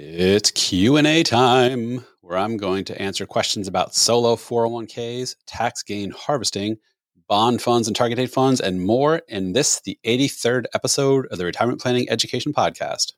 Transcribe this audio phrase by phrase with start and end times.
[0.00, 6.76] It's Q&A time where I'm going to answer questions about solo 401ks, tax gain harvesting,
[7.26, 11.44] bond funds and target date funds and more in this the 83rd episode of the
[11.44, 13.14] Retirement Planning Education podcast.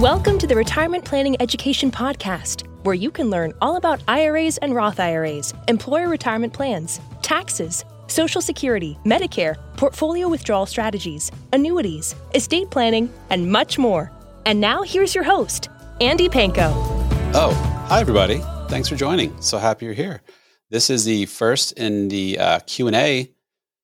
[0.00, 4.72] Welcome to the Retirement Planning Education podcast, where you can learn all about IRAs and
[4.72, 13.10] Roth IRAs, employer retirement plans, taxes, Social Security, Medicare, portfolio withdrawal strategies, annuities, estate planning,
[13.30, 14.12] and much more.
[14.44, 16.74] And now here's your host, Andy Panko.
[17.32, 17.54] Oh,
[17.88, 18.42] hi everybody.
[18.68, 19.40] Thanks for joining.
[19.40, 20.20] So happy you're here.
[20.68, 23.32] This is the first in the uh, Q&A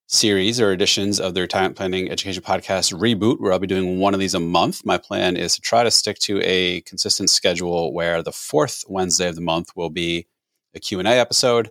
[0.09, 4.13] series or editions of the Retirement Planning Education Podcast reboot, where I'll be doing one
[4.13, 4.85] of these a month.
[4.85, 9.29] My plan is to try to stick to a consistent schedule where the fourth Wednesday
[9.29, 10.27] of the month will be
[10.75, 11.71] a Q&A episode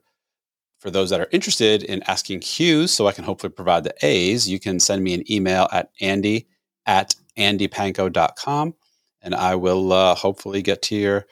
[0.88, 4.48] for those that are interested in asking Q's so I can hopefully provide the A's,
[4.48, 6.48] you can send me an email at andy
[6.86, 8.74] at andypanko.com
[9.22, 11.26] and I will uh, hopefully get to your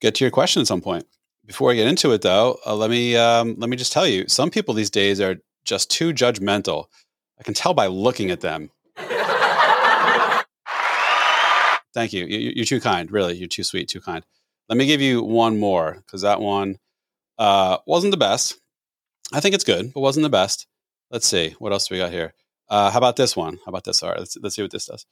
[0.00, 1.06] get to your question at some point.
[1.46, 4.26] Before I get into it though, uh, let me um, let me just tell you,
[4.26, 6.86] some people these days are just too judgmental.
[7.38, 8.68] I can tell by looking at them.
[11.94, 12.24] Thank you.
[12.26, 13.12] You're too kind.
[13.12, 14.26] Really, you're too sweet, too kind.
[14.68, 16.78] Let me give you one more because that one
[17.38, 18.58] uh, wasn't the best.
[19.32, 20.66] I think it's good, but wasn't the best.
[21.10, 22.34] Let's see what else we got here.
[22.68, 23.58] Uh, how about this one?
[23.64, 24.02] How about this?
[24.02, 25.06] All right, let's, let's see what this does.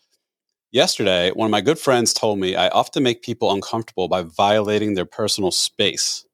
[0.73, 4.95] Yesterday, one of my good friends told me I often make people uncomfortable by violating
[4.95, 6.25] their personal space.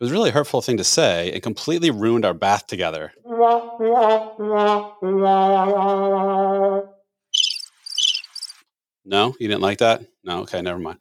[0.00, 3.12] It was a really hurtful thing to say and completely ruined our bath together.
[9.04, 10.04] No, you didn't like that?
[10.22, 10.98] No, okay, never mind.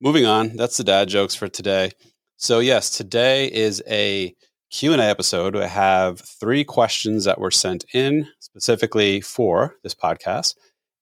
[0.00, 0.56] Moving on.
[0.56, 1.90] That's the dad jokes for today.
[2.36, 4.34] So yes, today is a
[4.70, 5.56] Q&A episode.
[5.56, 10.54] I have three questions that were sent in specifically for this podcast.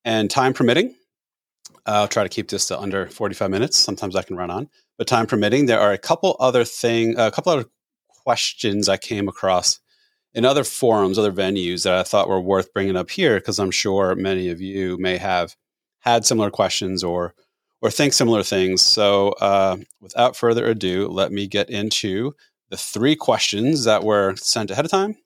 [0.04, 0.94] And time permitting,
[1.84, 3.76] I'll try to keep this to under 45 minutes.
[3.76, 4.68] Sometimes I can run on.
[4.98, 7.68] But time permitting, there are a couple other thing, a couple other
[8.08, 9.80] questions I came across
[10.34, 13.70] in other forums, other venues that I thought were worth bringing up here because I'm
[13.70, 15.56] sure many of you may have
[16.00, 17.34] had similar questions or
[17.82, 18.82] or think similar things.
[18.82, 22.34] So, uh, without further ado, let me get into
[22.70, 25.16] the three questions that were sent ahead of time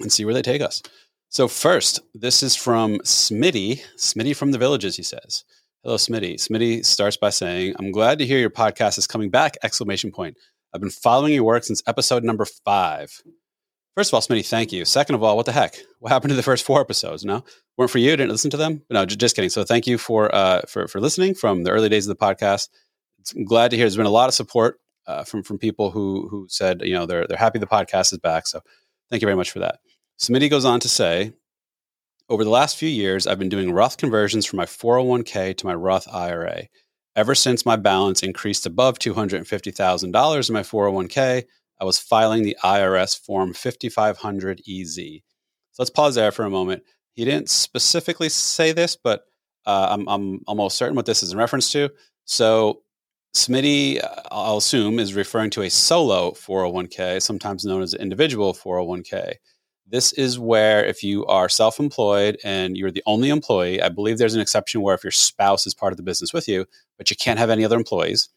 [0.00, 0.82] and see where they take us.
[1.28, 5.44] So first, this is from Smitty, Smitty from the Villages, he says.
[5.82, 6.34] Hello, Smitty.
[6.34, 10.36] Smitty starts by saying, I'm glad to hear your podcast is coming back, exclamation point.
[10.72, 13.20] I've been following your work since episode number five.
[13.96, 14.84] First of all, Smitty, thank you.
[14.84, 15.76] Second of all, what the heck?
[16.00, 17.24] What happened to the first four episodes?
[17.24, 17.44] No,
[17.76, 18.10] weren't for you.
[18.10, 18.82] Didn't listen to them.
[18.90, 19.50] No, just kidding.
[19.50, 22.68] So thank you for uh, for for listening from the early days of the podcast.
[23.36, 23.84] I'm glad to hear.
[23.84, 27.06] There's been a lot of support uh, from from people who who said you know
[27.06, 28.46] they're they're happy the podcast is back.
[28.46, 28.60] So
[29.10, 29.78] thank you very much for that.
[30.18, 31.32] Smitty goes on to say,
[32.28, 35.74] over the last few years, I've been doing Roth conversions from my 401k to my
[35.74, 36.68] Roth IRA.
[37.16, 41.44] Ever since my balance increased above $250,000 in my 401k,
[41.80, 44.96] I was filing the IRS Form 5500 EZ.
[44.96, 46.82] So let's pause there for a moment.
[47.14, 49.24] He didn't specifically say this, but
[49.66, 51.90] uh, I'm, I'm almost certain what this is in reference to.
[52.24, 52.82] So
[53.34, 54.00] Smitty,
[54.30, 59.34] I'll assume, is referring to a solo 401k, sometimes known as an individual 401k.
[59.88, 64.18] This is where, if you are self employed and you're the only employee, I believe
[64.18, 66.64] there's an exception where if your spouse is part of the business with you,
[66.96, 68.28] but you can't have any other employees.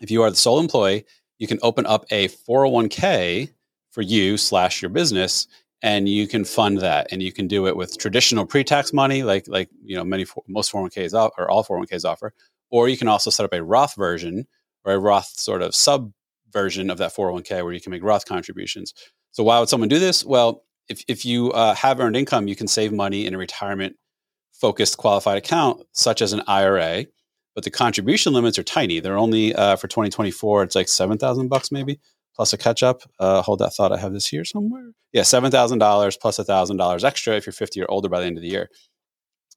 [0.00, 1.04] If you are the sole employee,
[1.38, 3.50] you can open up a 401k
[3.90, 5.46] for you slash your business
[5.82, 9.46] and you can fund that and you can do it with traditional pre-tax money like
[9.48, 12.32] like you know many most 401ks or all 401ks offer
[12.74, 14.48] or you can also set up a Roth version
[14.84, 16.10] or a Roth sort of sub
[16.52, 18.92] version of that 401k where you can make Roth contributions.
[19.30, 20.24] So why would someone do this?
[20.24, 23.94] Well, if, if you uh, have earned income, you can save money in a retirement
[24.52, 27.06] focused qualified account, such as an IRA.
[27.54, 28.98] But the contribution limits are tiny.
[28.98, 30.64] They're only uh, for 2024.
[30.64, 32.00] It's like seven thousand bucks maybe
[32.34, 33.02] plus a catch up.
[33.20, 33.92] Uh, hold that thought.
[33.92, 34.90] I have this here somewhere.
[35.12, 38.18] Yeah, seven thousand dollars plus a thousand dollars extra if you're 50 or older by
[38.18, 38.68] the end of the year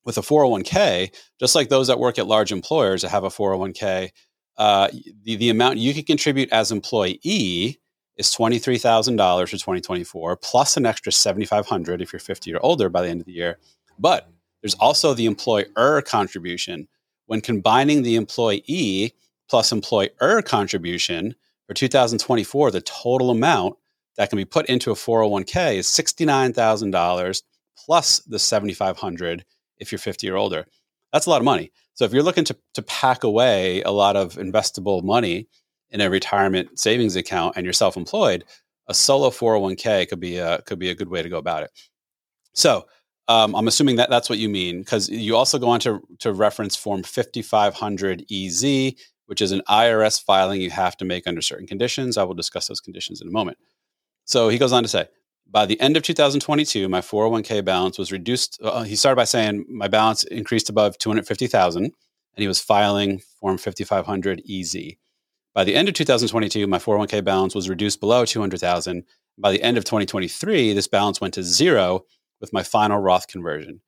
[0.08, 4.10] with a 401k, just like those that work at large employers that have a 401k,
[4.58, 4.88] uh,
[5.24, 7.78] the, the amount you can contribute as employee
[8.16, 13.10] is $23,000 for 2024, plus an extra 7,500 if you're 50 or older by the
[13.10, 13.60] end of the year.
[14.00, 14.30] But
[14.62, 16.88] there's also the employer contribution.
[17.26, 19.14] When combining the employee
[19.50, 21.36] plus employer contribution
[21.68, 23.76] for 2024, the total amount
[24.16, 27.42] that can be put into a 401k is $69,000
[27.86, 29.44] plus the 7,500
[29.80, 30.66] if you're 50 or older.
[31.14, 31.72] That's a lot of money.
[31.94, 35.48] So if you're looking to, to pack away a lot of investable money
[35.90, 38.44] in a retirement savings account and you're self-employed,
[38.88, 41.72] a solo 401k could be a, could be a good way to go about it.
[42.54, 42.86] So
[43.30, 46.32] Um, I'm assuming that that's what you mean because you also go on to, to
[46.32, 48.94] reference Form 5500 EZ,
[49.26, 52.18] which is an IRS filing you have to make under certain conditions.
[52.18, 53.58] I will discuss those conditions in a moment.
[54.24, 55.08] So he goes on to say,
[55.50, 58.60] by the end of 2022, my 401k balance was reduced.
[58.62, 61.94] Uh, he started by saying my balance increased above 250,000, and
[62.36, 64.76] he was filing Form 5500 EZ.
[65.54, 69.04] By the end of 2022, my 401k balance was reduced below 200,000.
[69.38, 72.06] By the end of 2023, this balance went to zero
[72.40, 73.82] with my final Roth conversion.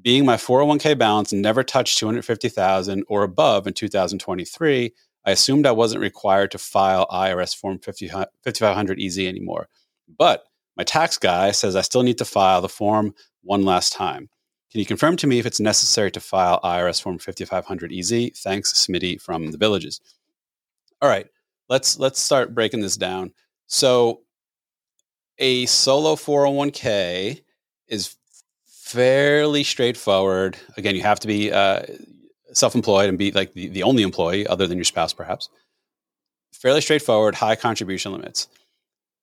[0.00, 4.92] Being my 401k balance never touched 250,000 or above in 2023,
[5.24, 9.68] I assumed I wasn't required to file IRS Form 5500 EZ anymore.
[10.16, 10.44] But
[10.78, 14.30] my tax guy says I still need to file the form one last time.
[14.70, 18.30] Can you confirm to me if it's necessary to file IRS Form 5500 EZ?
[18.38, 20.00] Thanks, Smitty from the Villages.
[21.02, 21.26] All right,
[21.68, 23.32] let's let's start breaking this down.
[23.66, 24.20] So,
[25.38, 27.42] a solo 401k
[27.88, 28.16] is
[28.66, 30.58] fairly straightforward.
[30.76, 31.82] Again, you have to be uh,
[32.52, 35.48] self-employed and be like the, the only employee other than your spouse, perhaps.
[36.52, 38.48] Fairly straightforward, high contribution limits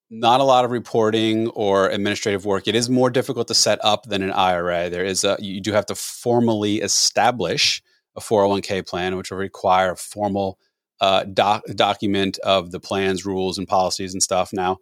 [0.10, 2.68] not a lot of reporting or administrative work.
[2.68, 4.90] It is more difficult to set up than an IRA.
[4.90, 7.82] There is a you do have to formally establish
[8.16, 10.60] a 401k plan, which will require a formal
[11.02, 14.54] uh, doc, document of the plan's rules and policies and stuff.
[14.54, 14.78] Now,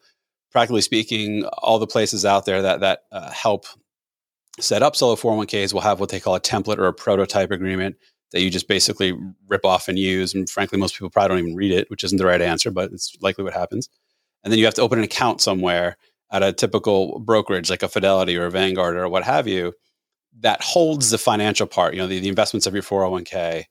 [0.52, 3.66] practically speaking, all the places out there that that uh, help
[4.60, 7.96] set up solo 401ks will have what they call a template or a prototype agreement
[8.32, 9.14] that you just basically
[9.48, 10.34] rip off and use.
[10.34, 12.92] And frankly, most people probably don't even read it, which isn't the right answer, but
[12.92, 13.90] it's likely what happens
[14.44, 15.98] and then you have to open an account somewhere
[16.32, 19.74] at a typical brokerage like a Fidelity or a Vanguard or what have you
[20.40, 23.66] that holds the financial part, you know, the, the investments of your 401k.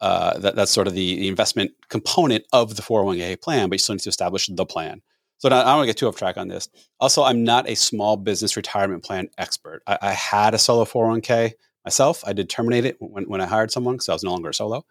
[0.00, 3.78] Uh, that, that's sort of the, the, investment component of the 401k plan, but you
[3.78, 5.02] still need to establish the plan.
[5.38, 6.68] So now, I don't want to get too off track on this.
[7.00, 9.82] Also, I'm not a small business retirement plan expert.
[9.88, 11.52] I, I had a solo 401k
[11.84, 12.22] myself.
[12.24, 14.54] I did terminate it when, when I hired someone because I was no longer a
[14.54, 14.84] solo.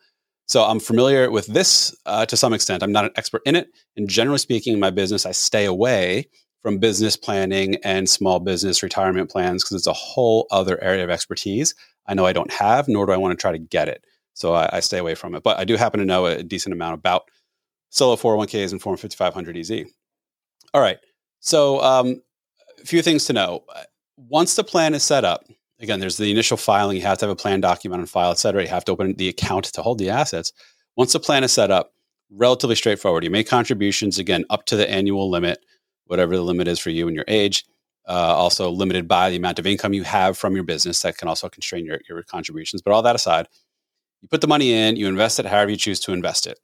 [0.48, 2.84] So I'm familiar with this uh, to some extent.
[2.84, 3.70] I'm not an expert in it.
[3.96, 6.30] And generally speaking, in my business, I stay away
[6.62, 11.10] from business planning and small business retirement plans because it's a whole other area of
[11.10, 11.76] expertise
[12.08, 14.06] I know I don't have, nor do I want to try to get it.
[14.34, 15.44] So I, I stay away from it.
[15.44, 17.30] But I do happen to know a decent amount about
[17.90, 19.72] solo 401ks and Form 5500 EZ.
[20.74, 20.98] All right.
[21.40, 22.22] So um,
[22.82, 23.64] a few things to know.
[24.16, 25.46] Once the plan is set up,
[25.80, 26.98] again, there's the initial filing.
[26.98, 28.64] You have to have a plan document on file, et cetera.
[28.64, 30.52] You have to open the account to hold the assets.
[30.96, 31.94] Once the plan is set up,
[32.32, 33.24] relatively straightforward.
[33.24, 35.60] You make contributions again up to the annual limit,
[36.06, 37.66] whatever the limit is for you and your age.
[38.08, 41.28] Uh, also limited by the amount of income you have from your business that can
[41.28, 42.82] also constrain your, your contributions.
[42.82, 43.48] But all that aside,
[44.22, 46.58] you put the money in, you invest it however you choose to invest it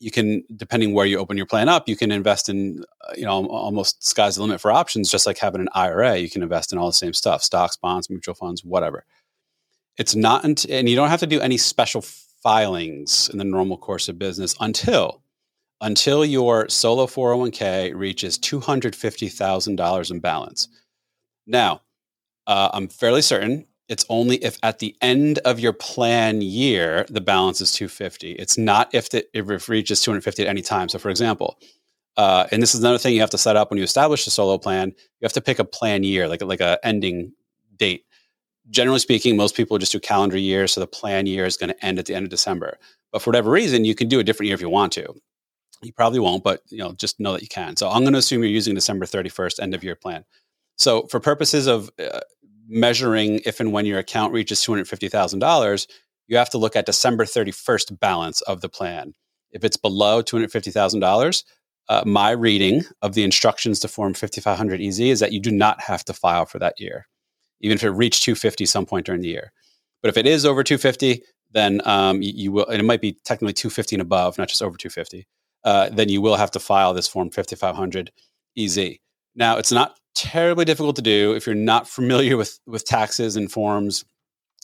[0.00, 3.24] you can depending where you open your plan up you can invest in uh, you
[3.24, 6.72] know almost sky's the limit for options just like having an ira you can invest
[6.72, 9.04] in all the same stuff stocks bonds mutual funds whatever.
[9.96, 14.08] It's not and you don't have to do any special filings in the normal course
[14.08, 15.22] of business until
[15.80, 20.68] until your solo 401k reaches $250000 in balance.
[21.46, 21.82] Now
[22.46, 27.20] uh, i'm fairly certain it's only if at the end of your plan year the
[27.20, 30.88] balance is 250 it's not if, the, it reaches 250 at any time.
[30.88, 31.58] So for example
[32.18, 34.30] uh, and this is another thing you have to set up when you establish a
[34.30, 34.88] solo plan.
[34.88, 37.32] You have to pick a plan year like, like a ending
[37.76, 38.04] date.
[38.70, 41.86] Generally speaking most people just do calendar year so the plan year is going to
[41.86, 42.76] end at the end of december.
[43.12, 45.14] But for whatever reason you can do a different year if you want to.
[45.80, 47.76] You probably won't but you know just know that you can.
[47.76, 50.24] So i'm going to assume you're using december 31st end of year plan.
[50.76, 52.20] So for purposes of uh,
[52.68, 55.86] measuring if and when your account reaches $250,000,
[56.26, 59.14] you have to look at December 31st balance of the plan.
[59.50, 61.44] If it's below $250,000,
[61.88, 65.80] uh, my reading of the instructions to Form 5500 EZ is that you do not
[65.80, 67.06] have to file for that year,
[67.60, 69.52] even if it reached 250 some point during the year.
[70.02, 71.22] But if it is over 250,
[71.52, 74.62] then um, you, you, will, and it might be technically 250 and above, not just
[74.62, 75.26] over 250,
[75.64, 78.12] uh, then you will have to file this Form 5500
[78.56, 78.78] EZ.
[79.34, 83.50] Now, it's not terribly difficult to do if you're not familiar with with taxes and
[83.50, 84.04] forms.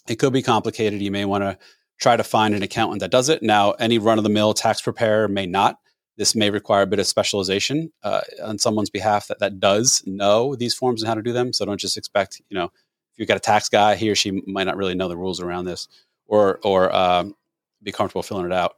[0.09, 1.01] It could be complicated.
[1.01, 1.57] You may want to
[2.01, 3.43] try to find an accountant that does it.
[3.43, 5.79] Now, any run of the mill tax preparer may not.
[6.17, 10.55] This may require a bit of specialization uh, on someone's behalf that, that does know
[10.55, 11.53] these forms and how to do them.
[11.53, 14.43] So don't just expect, you know, if you've got a tax guy, he or she
[14.47, 15.89] might not really know the rules around this
[16.27, 17.35] or, or um,
[17.83, 18.77] be comfortable filling it out.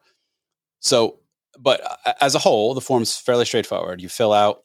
[0.81, 1.19] So,
[1.59, 4.01] but uh, as a whole, the form's fairly straightforward.
[4.01, 4.63] You fill out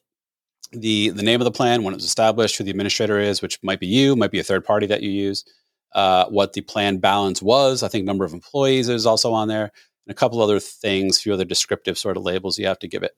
[0.72, 3.58] the the name of the plan when it was established, who the administrator is, which
[3.62, 5.44] might be you, might be a third party that you use,
[5.94, 7.82] uh, what the plan balance was.
[7.82, 9.64] I think number of employees is also on there,
[10.06, 12.88] and a couple other things, a few other descriptive sort of labels you have to
[12.88, 13.12] give it.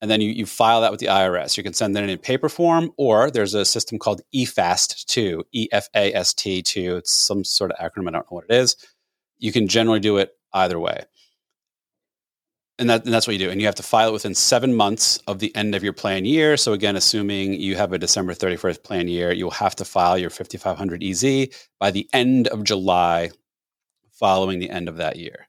[0.00, 1.56] and then you, you file that with the IRS.
[1.56, 5.88] You can send that in paper form, or there's a system called EFAST2, E F
[5.94, 6.96] A S T 2.
[6.98, 8.08] It's some sort of acronym.
[8.08, 8.76] I don't know what it is.
[9.38, 11.04] You can generally do it either way.
[12.80, 13.50] And, that, and that's what you do.
[13.50, 16.24] And you have to file it within seven months of the end of your plan
[16.24, 16.56] year.
[16.56, 20.30] So, again, assuming you have a December 31st plan year, you'll have to file your
[20.30, 21.48] 5500 EZ
[21.80, 23.30] by the end of July
[24.12, 25.48] following the end of that year.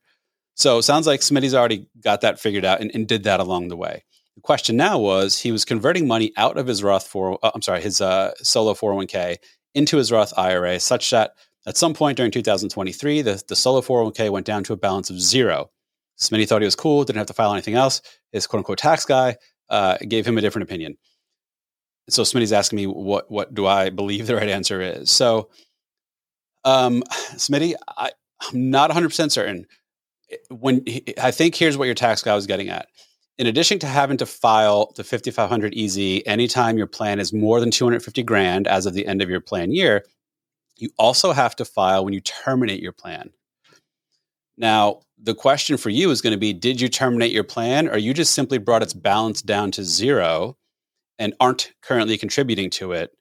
[0.56, 3.78] So, sounds like Smitty's already got that figured out and, and did that along the
[3.78, 4.04] way.
[4.40, 7.62] The question now was he was converting money out of his Roth for uh, I'm
[7.62, 9.36] sorry his uh, solo 401k
[9.76, 11.32] into his Roth IRA, such that
[11.68, 15.20] at some point during 2023 the, the solo 401k went down to a balance of
[15.20, 15.72] zero.
[16.20, 18.02] Smitty thought he was cool, didn't have to file anything else.
[18.32, 19.38] His quote unquote tax guy
[19.70, 20.98] uh, gave him a different opinion.
[22.10, 25.10] So Smitty's asking me what what do I believe the right answer is.
[25.10, 25.50] So
[26.66, 27.04] um,
[27.36, 28.12] Smitty, I,
[28.42, 29.66] I'm not 100 percent certain.
[30.50, 30.84] When
[31.22, 32.88] I think here's what your tax guy was getting at
[33.40, 37.72] in addition to having to file the 5500 EZ anytime your plan is more than
[37.72, 40.04] 250 grand as of the end of your plan year,
[40.76, 43.32] you also have to file when you terminate your plan.
[44.60, 47.98] Now, the question for you is going to be Did you terminate your plan, or
[47.98, 50.56] you just simply brought its balance down to zero
[51.18, 53.12] and aren't currently contributing to it?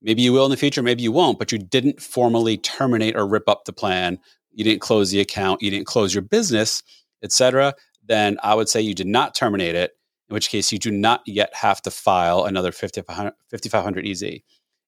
[0.00, 3.26] Maybe you will in the future, maybe you won't, but you didn't formally terminate or
[3.26, 4.18] rip up the plan.
[4.52, 6.82] You didn't close the account, you didn't close your business,
[7.22, 7.74] etc
[8.06, 9.92] then I would say you did not terminate it,
[10.28, 14.24] in which case you do not yet have to file another 5500 EZ.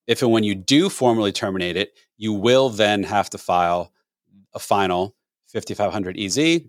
[0.06, 3.92] If and when you do formally terminate it, you will then have to file
[4.54, 5.16] a final
[5.56, 6.60] 5500 EZ.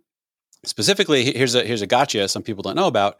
[0.63, 3.17] Specifically, here's a here's a gotcha some people don't know about.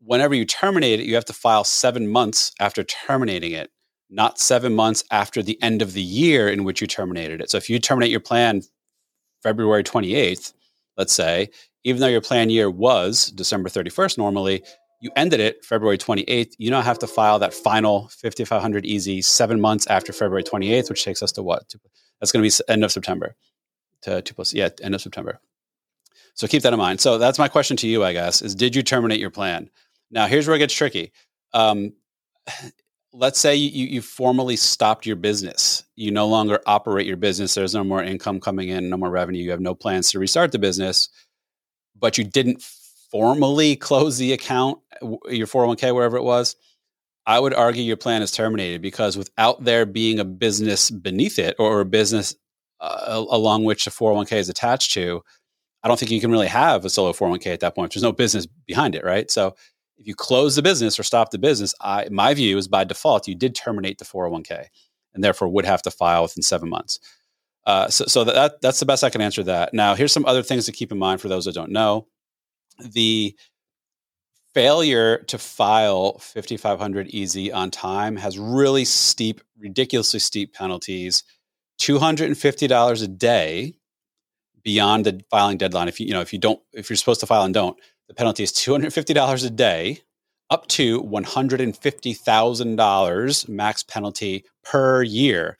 [0.00, 3.70] Whenever you terminate it, you have to file 7 months after terminating it,
[4.10, 7.50] not 7 months after the end of the year in which you terminated it.
[7.50, 8.62] So if you terminate your plan
[9.42, 10.52] February 28th,
[10.98, 11.48] let's say,
[11.84, 14.62] even though your plan year was December 31st normally,
[15.00, 16.52] you ended it February 28th.
[16.58, 21.04] You now have to file that final 5500 EZ seven months after February 28th, which
[21.04, 21.74] takes us to what?
[22.20, 23.34] That's going to be end of September.
[24.02, 25.40] To two plus, yeah, end of September.
[26.34, 27.00] So keep that in mind.
[27.00, 29.70] So that's my question to you, I guess, is did you terminate your plan?
[30.10, 31.12] Now, here's where it gets tricky.
[31.52, 31.92] Um,
[33.14, 35.84] let's say you, you formally stopped your business.
[35.96, 37.54] You no longer operate your business.
[37.54, 39.42] There's no more income coming in, no more revenue.
[39.42, 41.10] You have no plans to restart the business
[42.02, 42.60] but you didn't
[43.10, 46.56] formally close the account, your 401k, wherever it was,
[47.24, 51.54] I would argue your plan is terminated because without there being a business beneath it
[51.58, 52.34] or a business
[52.82, 55.22] uh, along which the 401k is attached to,
[55.82, 57.94] I don't think you can really have a solo 401k at that point.
[57.94, 59.30] There's no business behind it, right?
[59.30, 59.54] So
[59.98, 63.28] if you close the business or stop the business, I, my view is by default
[63.28, 64.66] you did terminate the 401k
[65.14, 66.98] and therefore would have to file within seven months.
[67.64, 69.72] Uh, so, so that that's the best I can answer that.
[69.72, 72.08] Now, here's some other things to keep in mind for those that don't know.
[72.80, 73.36] The
[74.54, 81.22] failure to file 5500 EZ on time has really steep, ridiculously steep penalties.
[81.82, 83.74] $250 a day
[84.62, 85.88] beyond the filing deadline.
[85.88, 87.76] If you, you know, if you don't, if you're supposed to file and don't,
[88.08, 89.98] the penalty is $250 a day
[90.50, 95.58] up to $150,000 max penalty per year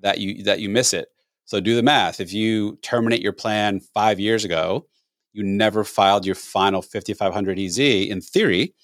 [0.00, 1.08] that you that you miss it.
[1.44, 2.20] So do the math.
[2.20, 4.86] If you terminate your plan five years ago,
[5.32, 7.78] you never filed your final 5500 EZ.
[7.78, 8.74] In theory,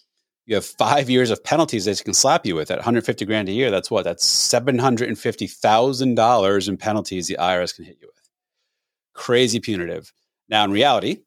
[0.47, 2.71] you have five years of penalties that you can slap you with.
[2.71, 4.05] At 150 grand a year, that's what?
[4.05, 8.29] That's $750,000 in penalties the IRS can hit you with.
[9.15, 10.13] Crazy punitive.
[10.49, 11.19] Now, in reality,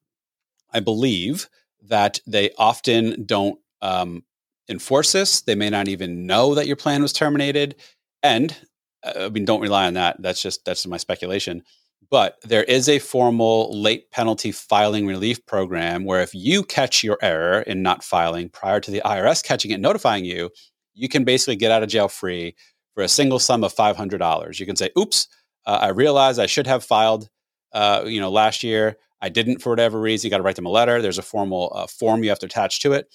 [0.71, 1.49] I believe
[1.81, 4.23] that they often don't um,
[4.69, 5.41] enforce this.
[5.41, 7.75] They may not even know that your plan was terminated.
[8.21, 8.55] And
[9.03, 10.21] I mean, don't rely on that.
[10.21, 11.63] That's just that's my speculation.
[12.09, 17.17] But there is a formal late penalty filing relief program where if you catch your
[17.21, 20.49] error in not filing prior to the IRS catching it notifying you,
[20.93, 22.55] you can basically get out of jail free
[22.95, 24.59] for a single sum of five hundred dollars.
[24.59, 25.27] You can say, "Oops,
[25.65, 27.29] uh, I realized I should have filed,
[27.73, 28.97] uh, you know, last year.
[29.21, 30.27] I didn't for whatever reason.
[30.27, 31.01] You got to write them a letter.
[31.01, 33.13] There's a formal uh, form you have to attach to it.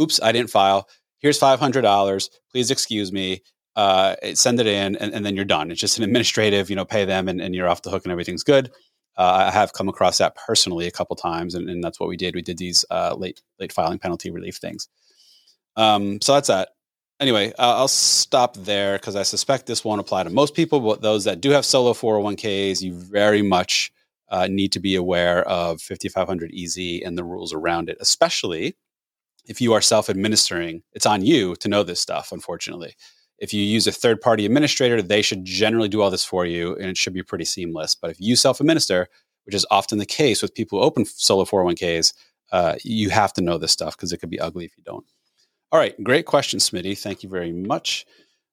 [0.00, 0.88] Oops, I didn't file.
[1.20, 2.30] Here's five hundred dollars.
[2.50, 3.42] Please excuse me
[3.76, 5.70] uh, send it in, and, and, then you're done.
[5.70, 8.12] It's just an administrative, you know, pay them, and, and you're off the hook, and
[8.12, 8.70] everything's good.
[9.16, 12.16] Uh, I have come across that personally a couple times, and, and that's what we
[12.16, 12.34] did.
[12.34, 14.88] We did these uh, late late filing penalty relief things.
[15.76, 16.70] Um, so that's that.
[17.20, 21.24] Anyway, I'll stop there because I suspect this won't apply to most people, but those
[21.24, 23.92] that do have solo 401ks, you very much
[24.28, 28.76] uh, need to be aware of 5500 EZ and the rules around it, especially
[29.46, 30.82] if you are self administering.
[30.92, 32.94] It's on you to know this stuff, unfortunately.
[33.44, 36.74] If you use a third party administrator, they should generally do all this for you
[36.76, 37.94] and it should be pretty seamless.
[37.94, 39.06] But if you self administer,
[39.44, 42.14] which is often the case with people who open solo 401ks,
[42.52, 45.04] uh, you have to know this stuff because it could be ugly if you don't.
[45.70, 46.98] All right, great question, Smitty.
[46.98, 48.06] Thank you very much.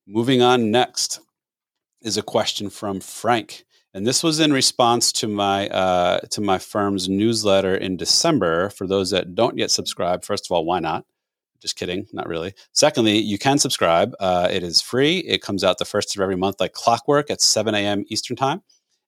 [0.06, 1.22] Moving on next
[2.02, 6.58] is a question from Frank, and this was in response to my uh, to my
[6.58, 8.72] firm's newsletter in December.
[8.72, 11.06] For those that don't yet subscribe, first of all, why not?
[11.62, 12.54] Just kidding, not really.
[12.74, 14.16] Secondly, you can subscribe.
[14.20, 15.20] Uh, it is free.
[15.20, 18.04] It comes out the first of every month, like clockwork, at 7 a.m.
[18.08, 18.64] Eastern time.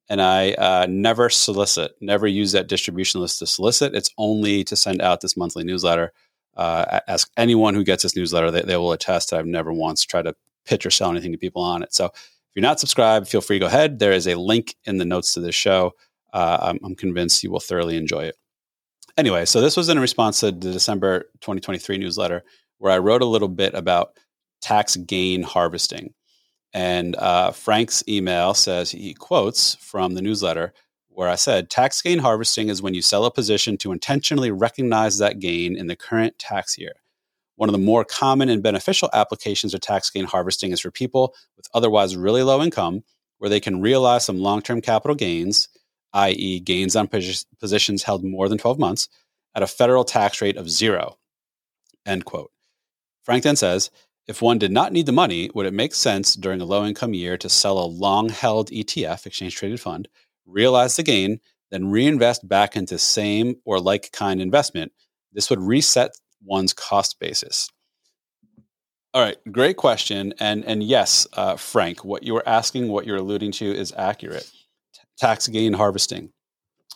[0.08, 3.96] And I uh, never solicit, never use that distribution list to solicit.
[3.96, 6.14] It's only to send out this monthly newsletter.
[6.56, 10.06] Uh, ask anyone who gets this newsletter; they, they will attest that I've never once
[10.06, 11.94] tried to pitch or sell anything to people on it.
[11.94, 12.12] So if
[12.54, 13.98] you're not subscribed, feel free to go ahead.
[13.98, 15.94] There is a link in the notes to this show.
[16.34, 18.36] Uh, I'm, I'm convinced you will thoroughly enjoy it
[19.17, 22.43] anyway, so this was in response to the December 2023 newsletter
[22.77, 24.17] where I wrote a little bit about
[24.62, 26.13] tax gain harvesting.
[26.74, 30.74] And uh, Frank's email says he quotes from the newsletter
[31.10, 35.20] where I said, tax gain harvesting is when you sell a position to intentionally recognize
[35.20, 36.93] that gain in the current tax year.
[37.55, 41.36] One of the more common and beneficial applications of tax gain harvesting is for people
[41.55, 43.03] with otherwise really low income,
[43.38, 45.70] where they can realize some long term capital gains
[46.13, 49.10] i.e., gains on positions held more than 12 months,
[49.55, 51.17] at a federal tax rate of zero.
[52.05, 52.51] End quote.
[53.24, 53.89] Frank then says,
[54.27, 57.13] if one did not need the money, would it make sense during a low income
[57.13, 60.08] year to sell a long held ETF, exchange traded fund,
[60.46, 61.39] realize the gain,
[61.72, 64.91] then reinvest back into same or like kind investment?
[65.34, 67.70] This would reset one's cost basis.
[69.13, 70.34] All right, great question.
[70.39, 74.50] And, and yes, uh, Frank, what you were asking, what you're alluding to is accurate
[75.17, 76.32] tax gain harvesting.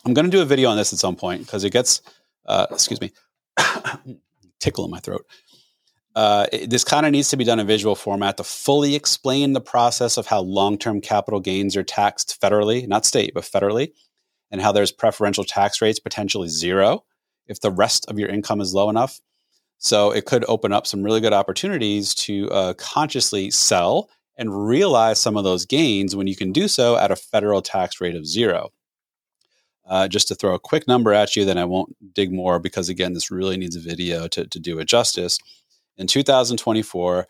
[0.04, 2.02] I'm going to do a video on this at some point because it gets,
[2.46, 3.12] uh, excuse me,
[4.60, 5.26] tickle in my throat.
[6.14, 9.52] Uh, it, this kind of needs to be done in visual format to fully explain
[9.52, 13.92] the process of how long-term capital gains are taxed federally, not state, but federally,
[14.50, 17.04] and how there's preferential tax rates potentially zero
[17.46, 19.20] if the rest of your income is low enough.
[19.78, 25.20] So it could open up some really good opportunities to uh, consciously sell and realize
[25.20, 28.26] some of those gains when you can do so at a federal tax rate of
[28.26, 28.70] zero.
[29.86, 32.88] Uh, just to throw a quick number at you, then I won't dig more because,
[32.88, 35.38] again, this really needs a video to, to do it justice.
[35.96, 37.26] In 2024,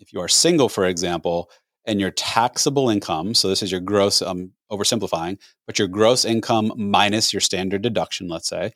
[0.00, 1.50] if you are single, for example,
[1.86, 6.72] and your taxable income, so this is your gross, I'm oversimplifying, but your gross income
[6.76, 8.72] minus your standard deduction, let's say,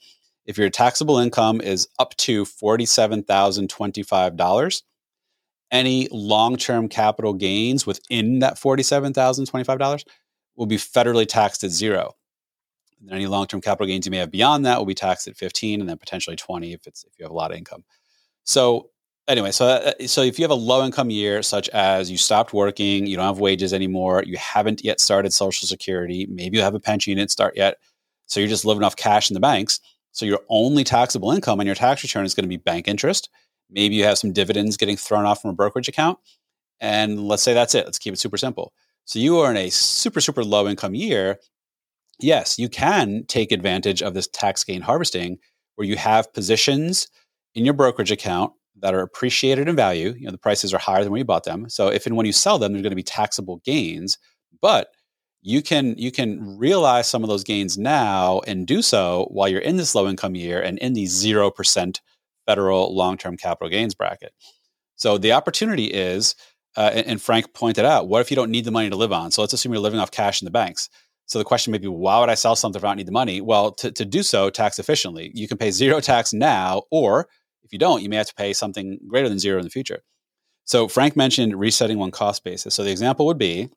[0.46, 4.82] if your taxable income is up to $47,025,
[5.70, 10.04] any long-term capital gains within that $47,025
[10.56, 12.14] will be federally taxed at zero.
[13.00, 15.80] And any long-term capital gains you may have beyond that will be taxed at 15
[15.80, 17.84] and then potentially 20 if it's if you have a lot of income.
[18.44, 18.90] So
[19.28, 22.52] anyway, so uh, so if you have a low income year such as you stopped
[22.52, 26.74] working, you don't have wages anymore, you haven't yet started social security, maybe you have
[26.74, 27.78] a pension you didn't start yet,
[28.26, 29.80] so you're just living off cash in the banks.
[30.12, 33.28] So your only taxable income on your tax return is going to be bank interest
[33.70, 36.18] Maybe you have some dividends getting thrown off from a brokerage account.
[36.80, 37.84] And let's say that's it.
[37.84, 38.72] Let's keep it super simple.
[39.04, 41.38] So you are in a super, super low income year.
[42.20, 45.38] Yes, you can take advantage of this tax gain harvesting
[45.76, 47.08] where you have positions
[47.54, 50.14] in your brokerage account that are appreciated in value.
[50.16, 51.68] You know, the prices are higher than when you bought them.
[51.68, 54.18] So if and when you sell them, there's going to be taxable gains.
[54.60, 54.88] But
[55.42, 59.60] you can you can realize some of those gains now and do so while you're
[59.60, 62.00] in this low income year and in the zero percent
[62.46, 64.32] federal long term capital gains bracket.
[64.96, 66.34] So the opportunity is,
[66.76, 69.30] uh, and, Frank pointed out, what if you don't need the money to live on?
[69.30, 70.88] So let's assume you're living off cash in the banks.
[71.26, 73.12] So the question may be, why would I sell something if I don't need the
[73.12, 73.40] money?
[73.40, 77.28] Well, to, to do so tax efficiently, you can pay zero tax now, or
[77.62, 80.02] if you don't, you may have to pay something greater than zero in the future.
[80.64, 82.74] So Frank mentioned resetting one cost basis.
[82.74, 83.68] So the example would be,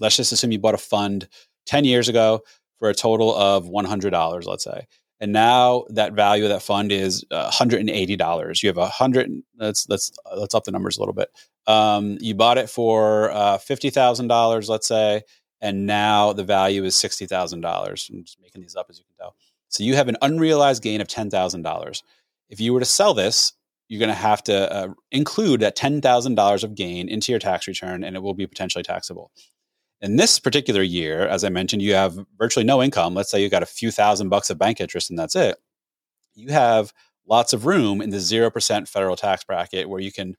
[0.00, 1.28] let's just assume you bought a fund
[1.66, 2.40] 10 years ago
[2.78, 4.86] for a total of $100, let's say
[5.20, 10.12] and now that value of that fund is $180 you have a hundred let's let's
[10.36, 11.30] let's up the numbers a little bit.
[11.66, 15.22] Um, you bought it for uh, $50000 let's say
[15.60, 19.36] and now the value is $60000 i'm just making these up as you can tell.
[19.68, 22.02] So you have an unrealized gain of $10000
[22.48, 23.52] if you were to sell this
[23.88, 28.02] you're going to have to uh, include that $10000 of gain into your tax return
[28.02, 29.30] and it will be potentially taxable
[30.06, 33.14] in this particular year, as I mentioned, you have virtually no income.
[33.14, 35.56] Let's say you got a few thousand bucks of bank interest and that's it.
[36.34, 36.92] You have
[37.26, 40.36] lots of room in the 0% federal tax bracket where you can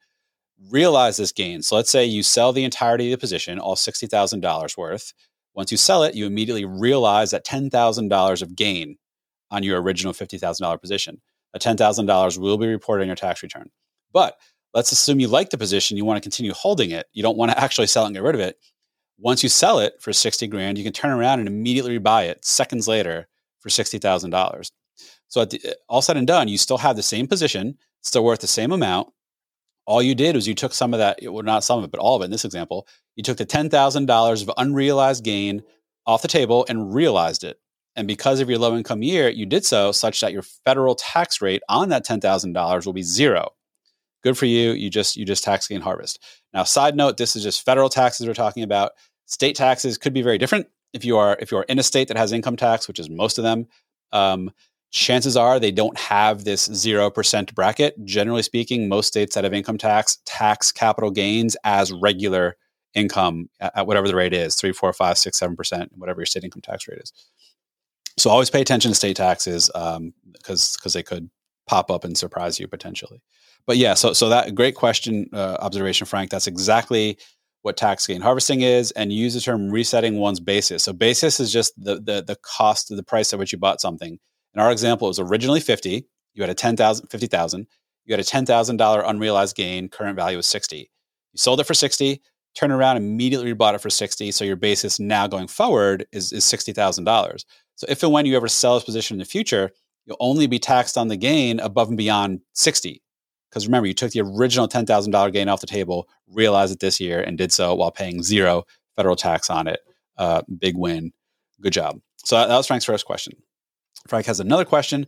[0.72, 1.62] realize this gain.
[1.62, 5.14] So let's say you sell the entirety of the position, all $60,000 worth.
[5.54, 8.98] Once you sell it, you immediately realize that $10,000 of gain
[9.52, 11.22] on your original $50,000 position.
[11.52, 13.70] That $10,000 will be reported on your tax return.
[14.14, 14.38] But
[14.74, 17.08] let's assume you like the position, you want to continue holding it.
[17.12, 18.56] You don't want to actually sell it and get rid of it.
[19.20, 22.46] Once you sell it for 60 grand, you can turn around and immediately buy it
[22.46, 23.28] seconds later
[23.60, 24.72] for $60,000.
[25.28, 28.48] So the, all said and done, you still have the same position, still worth the
[28.48, 29.10] same amount.
[29.86, 32.00] All you did was you took some of that, well, not some of it, but
[32.00, 32.88] all of it in this example.
[33.16, 35.64] You took the $10,000 of unrealized gain
[36.06, 37.60] off the table and realized it.
[37.96, 41.42] And because of your low income year, you did so such that your federal tax
[41.42, 43.54] rate on that $10,000 will be zero.
[44.24, 44.72] Good for you.
[44.72, 46.24] You just you just tax gain harvest.
[46.54, 48.92] Now, side note, this is just federal taxes we're talking about.
[49.26, 50.68] State taxes could be very different.
[50.94, 53.10] If you are if you are in a state that has income tax, which is
[53.10, 53.68] most of them,
[54.12, 54.52] um,
[54.92, 58.04] chances are they don't have this zero percent bracket.
[58.06, 62.58] Generally speaking, most states that have income tax tax capital gains as regular
[62.94, 66.44] income at, whatever the rate is three, four, five, six, seven percent, whatever your state
[66.44, 67.14] income tax rate is.
[68.18, 71.30] So always pay attention to state taxes because um, because they could
[71.68, 73.22] pop up and surprise you potentially.
[73.68, 76.32] But yeah, so so that great question uh, observation, Frank.
[76.32, 77.18] That's exactly
[77.62, 80.84] what tax gain harvesting is and use the term resetting one's basis.
[80.84, 83.82] So basis is just the the, the cost of the price at which you bought
[83.82, 84.18] something.
[84.54, 86.08] In our example, it was originally 50.
[86.34, 87.68] You had a 10,000, 50,000.
[88.06, 89.90] You had a $10,000 unrealized gain.
[89.90, 90.78] Current value was 60.
[90.78, 90.88] You
[91.36, 92.22] sold it for 60,
[92.56, 94.32] turn around, immediately you bought it for 60.
[94.32, 97.46] So your basis now going forward is, is $60,000.
[97.76, 99.72] So if and when you ever sell this position in the future,
[100.06, 103.02] you'll only be taxed on the gain above and beyond 60.
[103.50, 107.22] Because remember, you took the original $10,000 gain off the table, realized it this year,
[107.22, 108.64] and did so while paying zero
[108.96, 109.80] federal tax on it.
[110.18, 111.12] Uh, big win.
[111.62, 112.00] Good job.
[112.24, 113.34] So that was Frank's first question.
[114.08, 115.08] Frank has another question.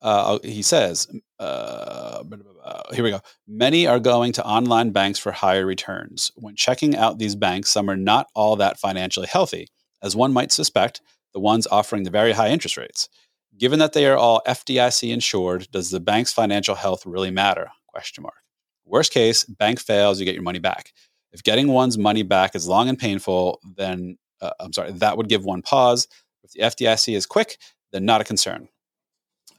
[0.00, 2.22] Uh, he says, uh,
[2.92, 3.20] here we go.
[3.46, 6.30] Many are going to online banks for higher returns.
[6.36, 9.68] When checking out these banks, some are not all that financially healthy.
[10.02, 11.00] As one might suspect,
[11.34, 13.08] the ones offering the very high interest rates.
[13.58, 17.70] Given that they are all FDIC insured, does the bank's financial health really matter?
[17.88, 18.34] Question mark.
[18.84, 20.92] Worst case, bank fails, you get your money back.
[21.32, 25.28] If getting one's money back is long and painful, then uh, I'm sorry, that would
[25.28, 26.06] give one pause.
[26.44, 27.58] If the FDIC is quick,
[27.92, 28.68] then not a concern.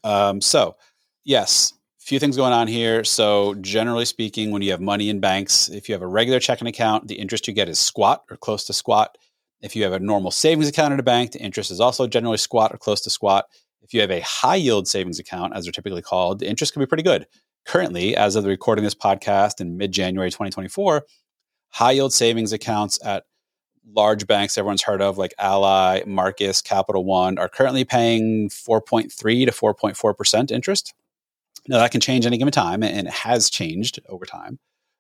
[0.04, 0.78] Um, so,
[1.24, 3.04] yes, a few things going on here.
[3.04, 6.68] So, generally speaking, when you have money in banks, if you have a regular checking
[6.68, 9.18] account, the interest you get is squat or close to squat.
[9.62, 12.38] If you have a normal savings account at a bank, the interest is also generally
[12.38, 13.46] squat or close to squat.
[13.82, 16.82] If you have a high yield savings account, as they're typically called, the interest can
[16.82, 17.28] be pretty good.
[17.66, 21.06] Currently, as of the recording of this podcast in mid January 2024,
[21.70, 23.24] high yield savings accounts at
[23.96, 29.12] large banks everyone's heard of, like Ally, Marcus, Capital One, are currently paying 4.3
[29.46, 30.94] to 4.4% interest.
[31.68, 34.60] Now, that can change any given time, and it has changed over time.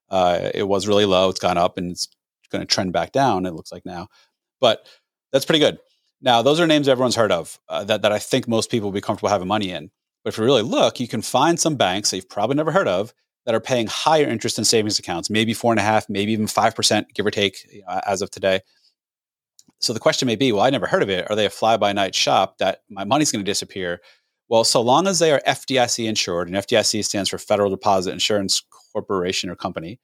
[0.09, 2.07] Uh, it was really low, it's gone up, and it's
[2.51, 4.07] going to trend back down, it looks like now.
[4.59, 4.87] But
[5.31, 5.79] that's pretty good.
[6.21, 8.93] Now, those are names everyone's heard of uh, that, that I think most people will
[8.93, 9.89] be comfortable having money in.
[10.23, 12.87] But if you really look, you can find some banks that you've probably never heard
[12.87, 13.13] of
[13.45, 16.45] that are paying higher interest in savings accounts, maybe four and a half, maybe even
[16.45, 18.59] 5%, give or take, you know, as of today.
[19.79, 21.29] So the question may be, well, I never heard of it.
[21.29, 24.01] Are they a fly by night shop that my money's going to disappear?
[24.49, 28.61] Well, so long as they are FDIC insured, and FDIC stands for Federal Deposit Insurance
[28.91, 29.99] Corporation or Company,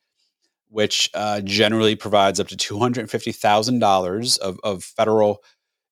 [0.69, 5.43] which uh, generally provides up to $250,000 of, of federal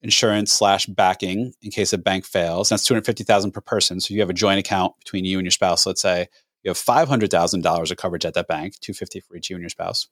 [0.04, 2.70] insurance slash backing in case a bank fails.
[2.70, 4.02] That's 250,000 per person.
[4.02, 5.86] So you have a joint account between you and your spouse.
[5.86, 6.28] Let's say
[6.64, 10.08] you have $500,000 of coverage at that bank, 250 for each you and your spouse.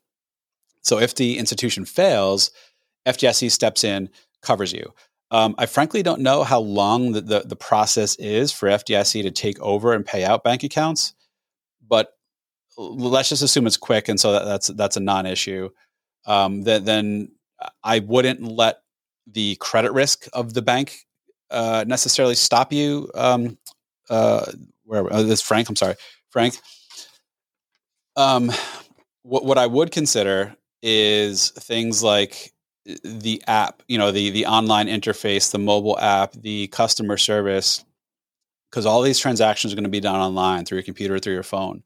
[0.82, 2.52] So if the institution fails,
[3.06, 4.10] FDIC steps in,
[4.42, 4.94] covers you.
[5.30, 9.32] Um, I frankly don't know how long the, the, the, process is for FDIC to
[9.32, 11.14] take over and pay out bank accounts,
[11.88, 12.12] but
[12.78, 15.70] let's just assume it's quick, and so that, that's that's a non-issue.
[16.26, 17.32] Um, that, then
[17.82, 18.82] I wouldn't let
[19.34, 21.06] the credit risk of the bank
[21.52, 23.10] uh, necessarily stop you.
[23.14, 23.58] Um,
[24.10, 24.52] uh,
[24.86, 25.70] where uh, this Frank?
[25.70, 25.96] I'm sorry,
[26.30, 26.56] Frank.
[28.16, 28.52] Um,
[29.24, 32.52] what what I would consider is things like
[33.04, 37.86] the app, you know, the the online interface, the mobile app, the customer service,
[38.70, 41.44] because all these transactions are going to be done online through your computer, through your
[41.44, 41.84] phone.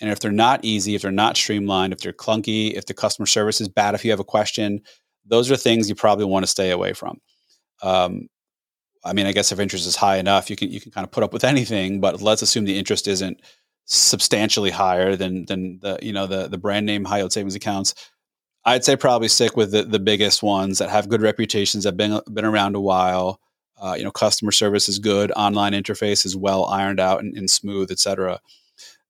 [0.00, 3.26] And if they're not easy, if they're not streamlined, if they're clunky, if the customer
[3.26, 4.80] service is bad, if you have a question,
[5.26, 7.20] those are things you probably want to stay away from.
[7.82, 8.28] Um,
[9.04, 11.10] I mean, I guess if interest is high enough, you can you can kind of
[11.10, 12.00] put up with anything.
[12.00, 13.40] But let's assume the interest isn't
[13.86, 17.94] substantially higher than than the you know the the brand name high yield savings accounts.
[18.64, 22.20] I'd say probably stick with the, the biggest ones that have good reputations, have been
[22.32, 23.40] been around a while.
[23.80, 27.50] Uh, you know, customer service is good, online interface is well ironed out and, and
[27.50, 28.38] smooth, et cetera.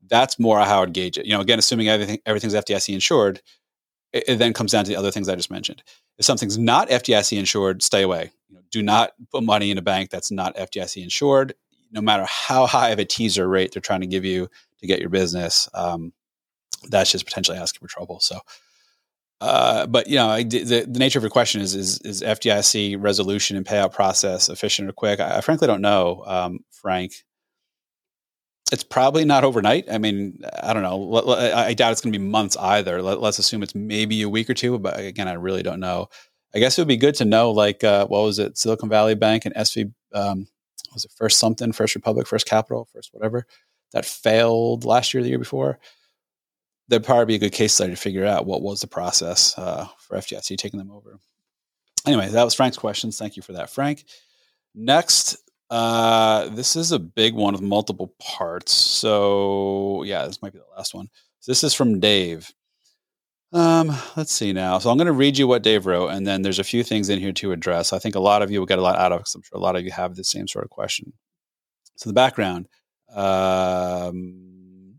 [0.09, 1.27] That's more how I'd gauge it.
[1.27, 3.43] You know, again, assuming everything everything's FDIC insured,
[4.13, 5.83] it, it, then comes down to the other things I just mentioned.
[6.19, 8.31] If something's not FDIC insured, stay away.
[8.49, 11.55] You know, do not put money in a bank that's not FDIC insured,
[11.91, 14.49] no matter how high of a teaser rate they're trying to give you
[14.81, 15.69] to get your business.
[15.75, 16.13] Um,
[16.89, 18.21] that's just potentially asking for trouble.
[18.21, 18.41] So
[19.41, 23.57] uh, but you know, the, the nature of your question is, is, is FDIC resolution
[23.57, 25.19] and payout process efficient or quick?
[25.19, 27.25] I, I frankly don't know, um, Frank.
[28.71, 29.91] It's probably not overnight.
[29.91, 31.35] I mean, I don't know.
[31.35, 33.03] I doubt it's going to be months either.
[33.03, 34.79] Let's assume it's maybe a week or two.
[34.79, 36.09] But again, I really don't know.
[36.55, 38.59] I guess it would be good to know, like, uh, what was it?
[38.59, 40.49] Silicon Valley Bank and SV, um,
[40.93, 43.47] was it First something, First Republic, First Capital, First whatever,
[43.93, 45.79] that failed last year, the year before.
[46.89, 49.87] There'd probably be a good case study to figure out what was the process uh,
[49.99, 51.21] for FDIC taking them over.
[52.05, 53.17] Anyway, that was Frank's questions.
[53.17, 54.05] Thank you for that, Frank.
[54.75, 55.37] Next,
[55.71, 58.75] uh, this is a big one with multiple parts.
[58.75, 61.09] So yeah, this might be the last one.
[61.41, 62.53] So this is from Dave.
[63.53, 64.79] Um, let's see now.
[64.79, 67.09] So I'm going to read you what Dave wrote, and then there's a few things
[67.09, 67.93] in here to address.
[67.93, 69.59] I think a lot of you will get a lot out of because I'm sure
[69.59, 71.13] a lot of you have the same sort of question.
[71.97, 72.69] So the background.
[73.13, 74.95] Um,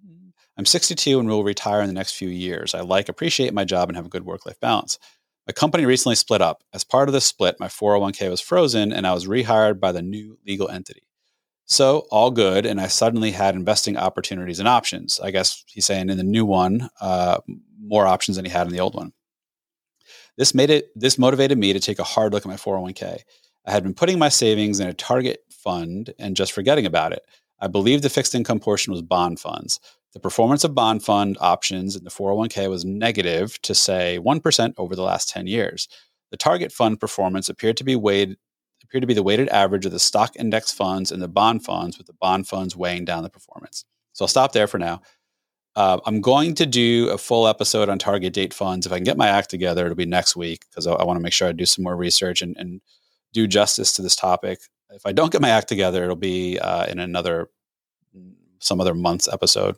[0.57, 2.75] I'm 62 and will retire in the next few years.
[2.75, 4.99] I like, appreciate my job, and have a good work life balance.
[5.51, 6.63] My company recently split up.
[6.73, 10.01] As part of the split, my 401k was frozen and I was rehired by the
[10.01, 11.09] new legal entity.
[11.65, 12.65] So, all good.
[12.65, 15.19] And I suddenly had investing opportunities and options.
[15.19, 17.39] I guess he's saying in the new one, uh,
[17.81, 19.11] more options than he had in the old one.
[20.37, 23.19] This made it, this motivated me to take a hard look at my 401k.
[23.65, 27.23] I had been putting my savings in a target fund and just forgetting about it.
[27.61, 29.79] I believe the fixed income portion was bond funds.
[30.13, 34.95] The performance of bond fund options in the 401k was negative to say 1% over
[34.95, 35.87] the last 10 years.
[36.31, 38.35] The target fund performance appeared to be weighed
[38.83, 41.97] appeared to be the weighted average of the stock index funds and the bond funds
[41.97, 43.85] with the bond funds weighing down the performance.
[44.11, 45.01] So I'll stop there for now.
[45.75, 48.85] Uh, I'm going to do a full episode on target date funds.
[48.85, 51.17] If I can get my act together, it'll be next week because I, I want
[51.17, 52.81] to make sure I do some more research and, and,
[53.33, 54.59] do justice to this topic.
[54.93, 57.49] If I don't get my act together, it'll be uh, in another
[58.59, 59.77] some other month's episode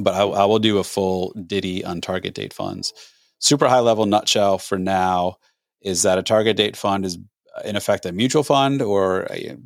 [0.00, 2.92] but I, I, will do a full ditty on target date funds.
[3.38, 5.36] Super high level nutshell for now
[5.82, 7.18] is that a target date fund is
[7.56, 9.56] uh, in effect a mutual fund or a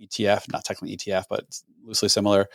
[0.00, 1.44] ETF, not technically ETF, but
[1.82, 2.46] loosely similar,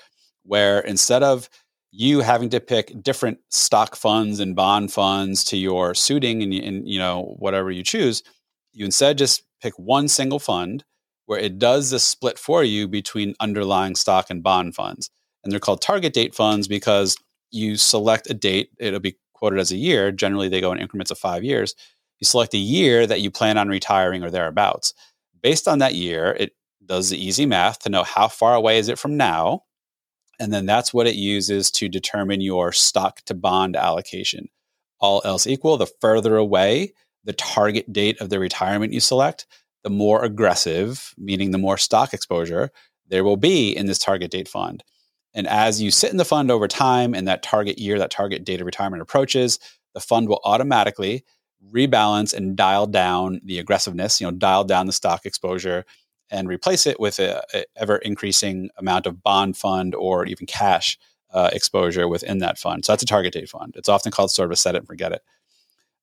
[0.43, 1.49] where instead of
[1.91, 6.87] you having to pick different stock funds and bond funds to your suiting and, and
[6.87, 8.23] you know whatever you choose,
[8.71, 10.83] you instead just pick one single fund
[11.29, 15.11] where it does the split for you between underlying stock and bond funds.
[15.43, 17.15] And they're called target date funds because
[17.51, 21.11] you select a date it'll be quoted as a year generally they go in increments
[21.11, 21.75] of five years.
[22.17, 24.95] You select a year that you plan on retiring or thereabouts.
[25.39, 28.89] Based on that year it does the easy math to know how far away is
[28.89, 29.65] it from now
[30.39, 34.47] and then that's what it uses to determine your stock to bond allocation.
[34.99, 39.45] All else equal the further away the target date of the retirement you select
[39.83, 42.71] the more aggressive meaning the more stock exposure
[43.07, 44.83] there will be in this target date fund
[45.33, 48.43] and as you sit in the fund over time and that target year, that target
[48.43, 49.59] date of retirement approaches,
[49.93, 51.23] the fund will automatically
[51.71, 55.85] rebalance and dial down the aggressiveness, you know, dial down the stock exposure
[56.31, 57.43] and replace it with a,
[57.75, 60.97] ever increasing amount of bond fund or even cash
[61.31, 62.85] uh, exposure within that fund.
[62.85, 63.73] So that's a target date fund.
[63.75, 65.21] It's often called sort of a set it and forget it.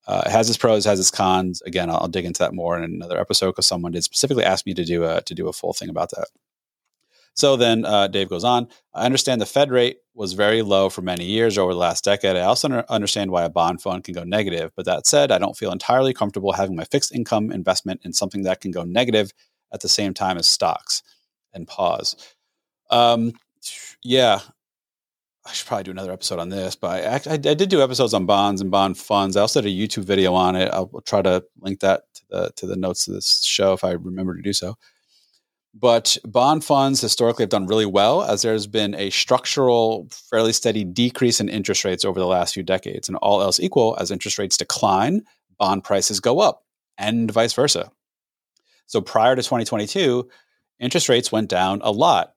[0.06, 1.62] Uh, it has its pros, has its cons.
[1.62, 4.64] Again, I'll, I'll dig into that more in another episode because someone did specifically ask
[4.66, 6.28] me to do a to do a full thing about that.
[7.34, 8.68] So then uh, Dave goes on.
[8.94, 12.34] I understand the Fed rate was very low for many years over the last decade.
[12.34, 14.72] I also understand why a bond fund can go negative.
[14.74, 18.44] But that said, I don't feel entirely comfortable having my fixed income investment in something
[18.44, 19.32] that can go negative
[19.70, 21.02] at the same time as stocks.
[21.52, 22.16] And pause.
[22.90, 23.32] Um,
[24.02, 24.40] yeah,
[25.46, 28.14] I should probably do another episode on this, but I, I, I, did do episodes
[28.14, 29.36] on bonds and bond funds.
[29.36, 30.68] I also did a YouTube video on it.
[30.72, 33.92] I'll try to link that to the to the notes of this show if I
[33.92, 34.76] remember to do so.
[35.78, 40.84] But bond funds historically have done really well as there's been a structural, fairly steady
[40.84, 43.08] decrease in interest rates over the last few decades.
[43.08, 45.22] And all else equal, as interest rates decline,
[45.58, 46.64] bond prices go up
[46.96, 47.92] and vice versa.
[48.86, 50.28] So prior to 2022,
[50.80, 52.32] interest rates went down a lot,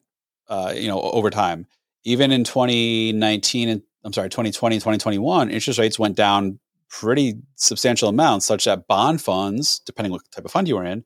[0.50, 1.66] uh, you know, over time.
[2.04, 6.60] Even in 2019 and I'm sorry, 2020 and 2021, interest rates went down
[6.90, 11.04] pretty substantial amounts, such that bond funds, depending what type of fund you were in,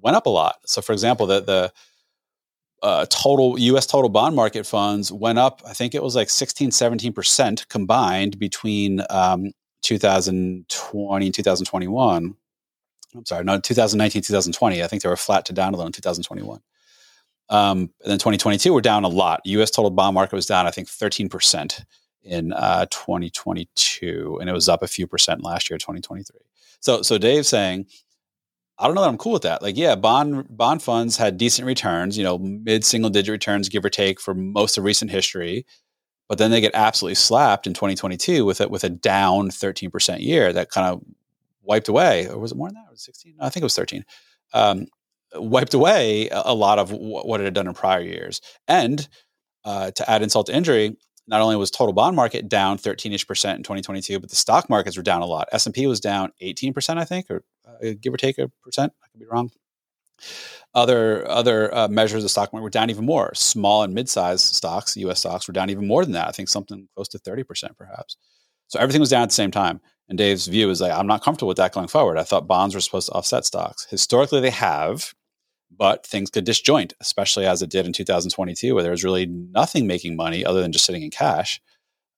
[0.00, 0.56] went up a lot.
[0.66, 1.72] So, for example, the the
[2.82, 3.86] uh, total U.S.
[3.86, 5.60] total bond market funds went up.
[5.66, 12.36] I think it was like 16, 17 percent combined between um, 2020 and 2021.
[13.16, 14.82] I'm sorry, no, 2019, 2020.
[14.82, 16.60] I think they were flat to down a little in 2021.
[17.50, 19.40] Um, and then 2022, we're down a lot.
[19.44, 19.70] U.S.
[19.70, 21.84] total bond market was down, I think, 13 percent
[22.22, 26.40] in uh, 2022, and it was up a few percent last year, 2023.
[26.80, 27.86] So, so Dave's saying
[28.80, 29.60] I don't know that I'm cool with that.
[29.60, 33.84] Like, yeah, bond bond funds had decent returns, you know, mid single digit returns, give
[33.84, 35.66] or take, for most of recent history.
[36.28, 40.52] But then they get absolutely slapped in 2022 with it with a down 13% year
[40.52, 41.02] that kind of
[41.62, 42.86] wiped away, or was it more than that?
[42.86, 43.34] It was 16?
[43.36, 44.04] No, I think it was 13.
[44.54, 44.86] Um,
[45.34, 48.40] wiped away a, lot of what it had done in prior years.
[48.66, 49.06] And
[49.64, 53.58] uh, to add insult to injury, not only was total bond market down 13ish percent
[53.58, 55.48] in 2022, but the stock markets were down a lot.
[55.52, 58.92] S&P was down 18 percent, I think, or uh, give or take a percent.
[59.02, 59.50] I could be wrong.
[60.74, 63.32] Other other uh, measures of the stock market were down even more.
[63.34, 65.20] Small and mid-sized stocks, U.S.
[65.20, 66.28] stocks, were down even more than that.
[66.28, 68.16] I think something close to 30 percent, perhaps.
[68.68, 69.80] So everything was down at the same time.
[70.08, 72.18] And Dave's view is like, I'm not comfortable with that going forward.
[72.18, 73.86] I thought bonds were supposed to offset stocks.
[73.88, 75.14] Historically, they have,
[75.70, 79.86] but things could disjoint, especially as it did in 2022, where there was really nothing
[79.86, 81.60] making money other than just sitting in cash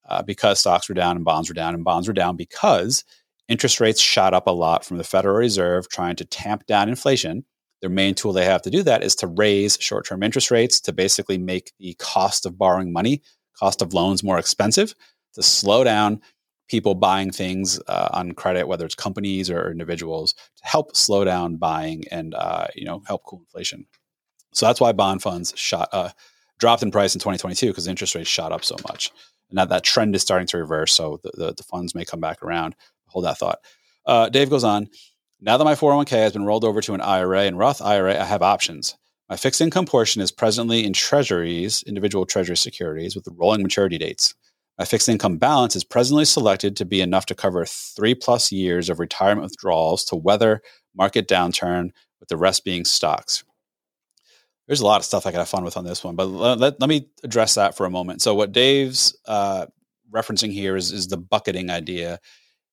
[0.08, 3.04] uh, because stocks were down and bonds were down, and bonds were down because
[3.48, 7.44] interest rates shot up a lot from the Federal Reserve trying to tamp down inflation.
[7.80, 10.80] Their main tool they have to do that is to raise short term interest rates
[10.82, 13.22] to basically make the cost of borrowing money,
[13.58, 14.94] cost of loans more expensive,
[15.34, 16.20] to slow down
[16.72, 21.56] people buying things uh, on credit, whether it's companies or individuals, to help slow down
[21.56, 23.84] buying and uh, you know help cool inflation.
[24.54, 26.08] So that's why bond funds shot uh,
[26.58, 29.12] dropped in price in 2022 because interest rates shot up so much.
[29.50, 30.94] And now that trend is starting to reverse.
[30.94, 32.74] So the, the, the funds may come back around.
[33.08, 33.58] Hold that thought.
[34.06, 34.88] Uh, Dave goes on.
[35.42, 38.24] Now that my 401k has been rolled over to an IRA and Roth IRA, I
[38.24, 38.96] have options.
[39.28, 44.34] My fixed income portion is presently in treasuries, individual treasury securities with rolling maturity dates.
[44.82, 48.90] My fixed income balance is presently selected to be enough to cover three plus years
[48.90, 50.60] of retirement withdrawals to weather
[50.96, 53.44] market downturn, with the rest being stocks.
[54.66, 56.58] There's a lot of stuff I could have fun with on this one, but let,
[56.58, 58.22] let, let me address that for a moment.
[58.22, 59.66] So, what Dave's uh,
[60.12, 62.18] referencing here is, is the bucketing idea.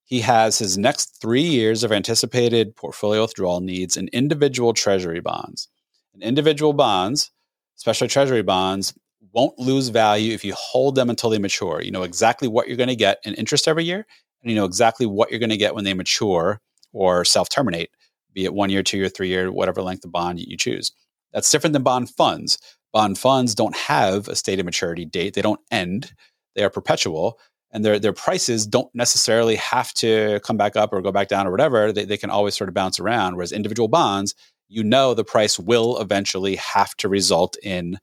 [0.02, 5.68] He has his next three years of anticipated portfolio withdrawal needs in individual treasury bonds.
[6.12, 7.30] And individual bonds,
[7.78, 8.94] especially treasury bonds,
[9.32, 11.80] won't lose value if you hold them until they mature.
[11.82, 14.06] You know exactly what you're going to get in interest every year,
[14.42, 16.60] and you know exactly what you're going to get when they mature
[16.92, 17.90] or self terminate,
[18.32, 20.92] be it one year, two year, three year, whatever length of bond you choose.
[21.32, 22.58] That's different than bond funds.
[22.92, 26.12] Bond funds don't have a stated maturity date, they don't end,
[26.54, 27.38] they are perpetual.
[27.72, 31.46] And their, their prices don't necessarily have to come back up or go back down
[31.46, 31.92] or whatever.
[31.92, 33.36] They, they can always sort of bounce around.
[33.36, 34.34] Whereas individual bonds,
[34.68, 37.98] you know the price will eventually have to result in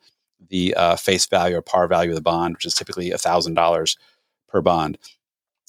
[0.50, 3.98] the uh, face value or par value of the bond, which is typically $1,000
[4.48, 4.98] per bond.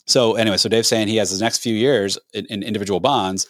[0.07, 3.47] So, anyway, so Dave's saying he has his next few years in, in, individual bonds.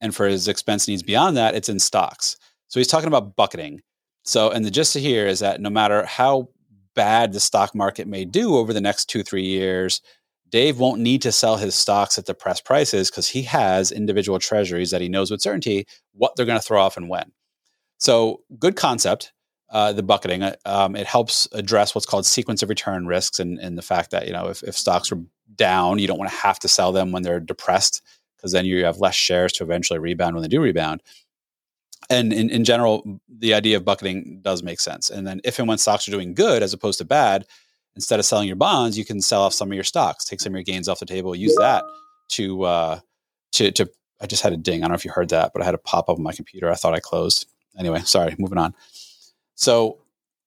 [0.00, 2.36] And for his expense needs beyond that, it's in stocks.
[2.68, 3.80] So, he's talking about bucketing.
[4.22, 6.48] So, and the gist here is that no matter how
[6.94, 10.00] bad the stock market may do over the next two, three years,
[10.48, 14.90] Dave won't need to sell his stocks at depressed prices because he has individual treasuries
[14.90, 17.32] that he knows with certainty what they're going to throw off and when.
[17.98, 19.32] So, good concept
[19.70, 20.42] uh, the bucketing.
[20.42, 24.10] Uh, um, it helps address what's called sequence of return risks and, and the fact
[24.10, 25.20] that you know if, if stocks are
[25.54, 28.02] down, you don't want to have to sell them when they're depressed
[28.36, 31.02] because then you have less shares to eventually rebound when they do rebound.
[32.08, 35.10] And in, in general, the idea of bucketing does make sense.
[35.10, 37.46] And then if and when stocks are doing good as opposed to bad,
[37.96, 40.52] instead of selling your bonds, you can sell off some of your stocks, take some
[40.52, 41.82] of your gains off the table, use that
[42.28, 43.00] to uh,
[43.52, 43.90] to to.
[44.20, 44.80] I just had a ding.
[44.80, 46.32] I don't know if you heard that, but I had a pop up on my
[46.32, 46.70] computer.
[46.70, 47.46] I thought I closed.
[47.78, 48.34] Anyway, sorry.
[48.38, 48.74] Moving on.
[49.56, 49.98] So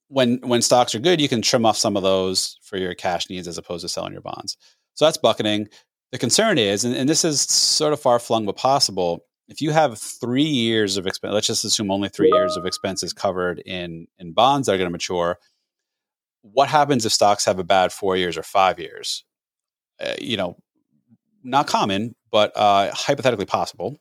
[0.08, 3.30] when when stocks are good, you can trim off some of those for your cash
[3.30, 4.58] needs as opposed to selling your bonds.
[4.93, 5.67] So that's bucketing.
[6.12, 9.72] The concern is, and, and this is sort of far flung but possible, if you
[9.72, 14.08] have three years of expense, let's just assume only three years of expenses covered in
[14.17, 15.38] in bonds that are going to mature.
[16.41, 19.26] What happens if stocks have a bad four years or five years?
[20.00, 20.56] Uh, you know,
[21.43, 23.98] not common, but uh, hypothetically possible.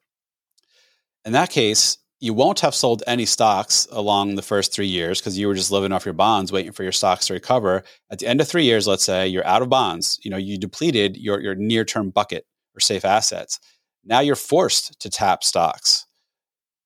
[1.25, 5.39] In that case, you won't have sold any stocks along the first three years because
[5.39, 7.85] you were just living off your bonds, waiting for your stocks to recover.
[8.11, 10.59] At the end of three years, let's say you're out of bonds, you know, you
[10.59, 13.61] depleted your, your near term bucket or safe assets.
[14.05, 16.07] Now you're forced to tap stocks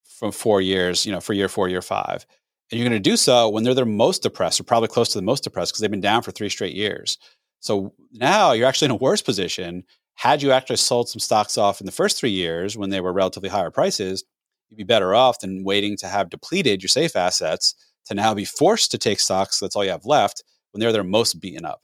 [0.05, 2.27] from four years, you know, for year four, year five.
[2.71, 5.19] And you're going to do so when they're the most depressed or probably close to
[5.19, 7.19] the most depressed because they've been down for three straight years.
[7.61, 9.85] So now you're actually in a worse position.
[10.15, 13.13] Had you actually sold some stocks off in the first three years when they were
[13.13, 14.25] relatively higher prices,
[14.73, 17.75] you'd be better off than waiting to have depleted your safe assets
[18.07, 19.61] to now be forced to take stocks.
[19.61, 21.83] That's all you have left when they're their most beaten up.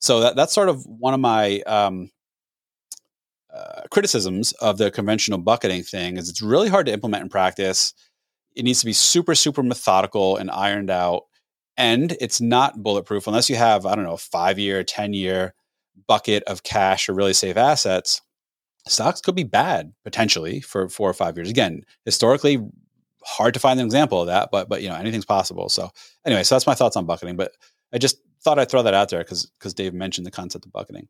[0.00, 2.10] So that, that's sort of one of my um,
[3.54, 7.92] uh, criticisms of the conventional bucketing thing is it's really hard to implement in practice.
[8.56, 11.24] It needs to be super, super methodical and ironed out.
[11.76, 15.54] And it's not bulletproof unless you have, I don't know, a five year, 10 year
[16.08, 18.22] bucket of cash or really safe assets
[18.86, 21.50] stocks could be bad potentially for four or five years.
[21.50, 22.58] Again, historically,
[23.24, 25.68] hard to find an example of that, but but you know anything's possible.
[25.68, 25.90] So
[26.24, 27.36] anyway, so that's my thoughts on bucketing.
[27.36, 27.52] But
[27.92, 30.72] I just thought I'd throw that out there because because Dave mentioned the concept of
[30.72, 31.08] bucketing.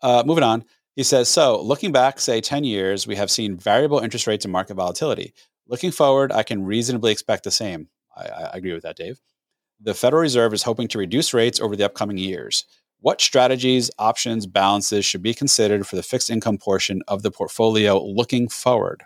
[0.00, 1.60] Uh, moving on, he says so.
[1.60, 5.34] Looking back, say ten years, we have seen variable interest rates and market volatility.
[5.66, 7.88] Looking forward, I can reasonably expect the same.
[8.16, 9.20] I, I agree with that, Dave.
[9.80, 12.64] The Federal Reserve is hoping to reduce rates over the upcoming years.
[13.02, 18.00] What strategies, options, balances should be considered for the fixed income portion of the portfolio
[18.00, 19.02] looking forward?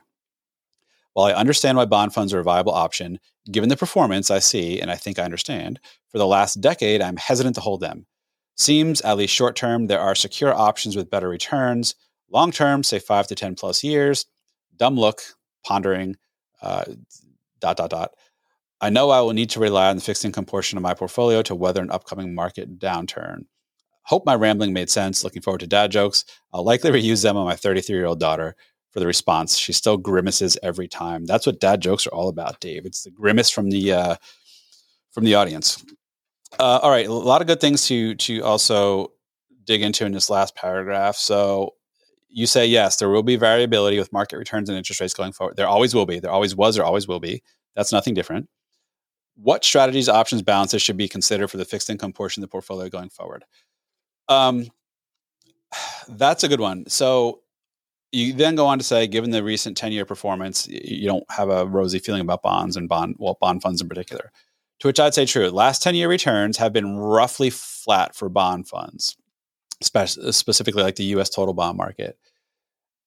[1.15, 3.19] While I understand why bond funds are a viable option,
[3.51, 5.81] given the performance I see, and I think I understand,
[6.11, 8.05] for the last decade, I'm hesitant to hold them.
[8.55, 11.95] Seems, at least short term, there are secure options with better returns.
[12.31, 14.27] Long term, say five to 10 plus years,
[14.77, 15.23] dumb look,
[15.65, 16.17] pondering,
[16.61, 16.85] uh,
[17.61, 18.11] dot, dot, dot.
[18.79, 21.41] I know I will need to rely on the fixed income portion of my portfolio
[21.41, 23.47] to weather an upcoming market downturn.
[24.07, 25.25] Hope my rambling made sense.
[25.25, 26.25] Looking forward to dad jokes.
[26.53, 28.55] I'll likely reuse them on my 33 year old daughter
[28.93, 29.59] for the response.
[29.59, 31.27] She still grimaces every time.
[31.27, 32.87] That's what dad jokes are all about, Dave.
[32.87, 34.17] It's the grimace from the uh,
[35.11, 35.85] from the audience.
[36.59, 39.13] Uh, all right, a lot of good things to to also
[39.65, 41.17] dig into in this last paragraph.
[41.17, 41.75] So
[42.29, 45.57] you say yes, there will be variability with market returns and interest rates going forward.
[45.57, 46.21] There always will be.
[46.21, 46.77] There always was.
[46.77, 47.43] There always will be.
[47.75, 48.49] That's nothing different.
[49.35, 52.89] What strategies, options, balances should be considered for the fixed income portion of the portfolio
[52.89, 53.45] going forward?
[54.29, 54.66] Um,
[56.09, 56.89] that's a good one.
[56.89, 57.41] So
[58.12, 61.51] you then go on to say, given the recent 10 year performance, you don't have
[61.51, 64.31] a rosy feeling about bonds and bond, well, bond funds in particular.
[64.81, 65.49] To which I'd say true.
[65.51, 69.16] Last 10 year returns have been roughly flat for bond funds,
[69.83, 72.18] specifically like the US total bond market.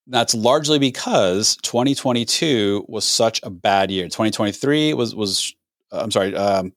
[0.08, 4.06] That's largely because 2022 was such a bad year.
[4.06, 5.54] 2023 was, was
[5.92, 6.74] I'm sorry, um,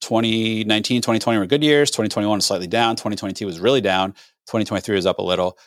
[0.00, 1.90] 2019, 2020 were good years.
[1.90, 2.96] 2021 was slightly down.
[2.96, 4.12] 2022 was really down.
[4.46, 5.58] 2023 was up a little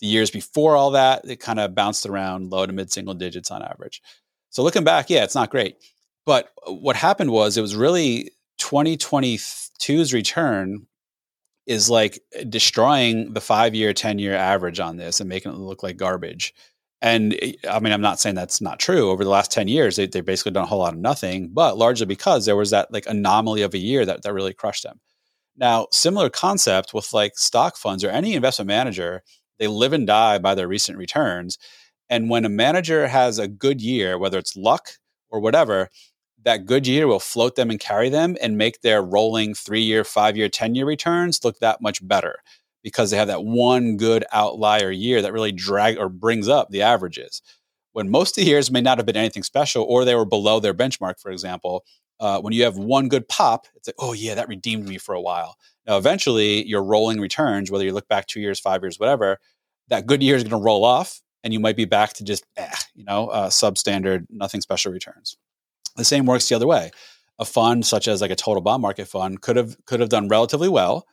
[0.00, 3.50] the years before all that, it kind of bounced around low to mid single digits
[3.50, 4.02] on average.
[4.50, 5.76] So looking back, yeah, it's not great.
[6.26, 10.86] But uh, what happened was it was really 2022's return
[11.66, 15.82] is like destroying the five year, 10 year average on this and making it look
[15.82, 16.54] like garbage.
[17.04, 19.10] And eh, I mean, I'm not saying that's not true.
[19.10, 21.76] Over the last 10 years, they, they've basically done a whole lot of nothing, but
[21.76, 25.00] largely because there was that like anomaly of a year that, that really crushed them.
[25.56, 29.22] Now, similar concept with like stock funds or any investment manager
[29.60, 31.58] they live and die by their recent returns.
[32.10, 34.88] And when a manager has a good year, whether it's luck
[35.30, 35.90] or whatever,
[36.42, 40.02] that good year will float them and carry them and make their rolling three year,
[40.02, 42.40] five year, 10 year returns look that much better
[42.84, 46.82] because they have that one good outlier year that really drag or brings up the
[46.82, 47.42] averages.
[47.92, 50.60] When most of the years may not have been anything special or they were below
[50.60, 51.84] their benchmark, for example,
[52.20, 55.14] uh, when you have one good pop, it's like, oh, yeah, that redeemed me for
[55.14, 55.56] a while.
[55.86, 59.38] Now, eventually, your rolling returns, whether you look back two years, five years, whatever,
[59.88, 62.44] that good year is going to roll off and you might be back to just,
[62.56, 65.36] eh, you know, uh, substandard, nothing special returns.
[65.96, 66.90] The same works the other way.
[67.38, 70.28] A fund such as like a total bond market fund could have could have done
[70.28, 71.04] relatively well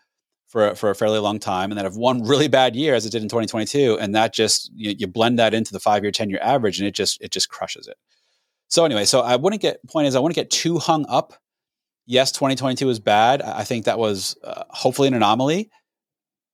[0.51, 3.11] for for a fairly long time, and then have one really bad year as it
[3.11, 6.29] did in 2022, and that just you, you blend that into the five year, ten
[6.29, 7.97] year average, and it just it just crushes it.
[8.67, 11.33] So anyway, so I wouldn't get point is I wouldn't get too hung up
[12.05, 13.41] yes, 2022 was bad.
[13.41, 15.69] I think that was uh, hopefully an anomaly.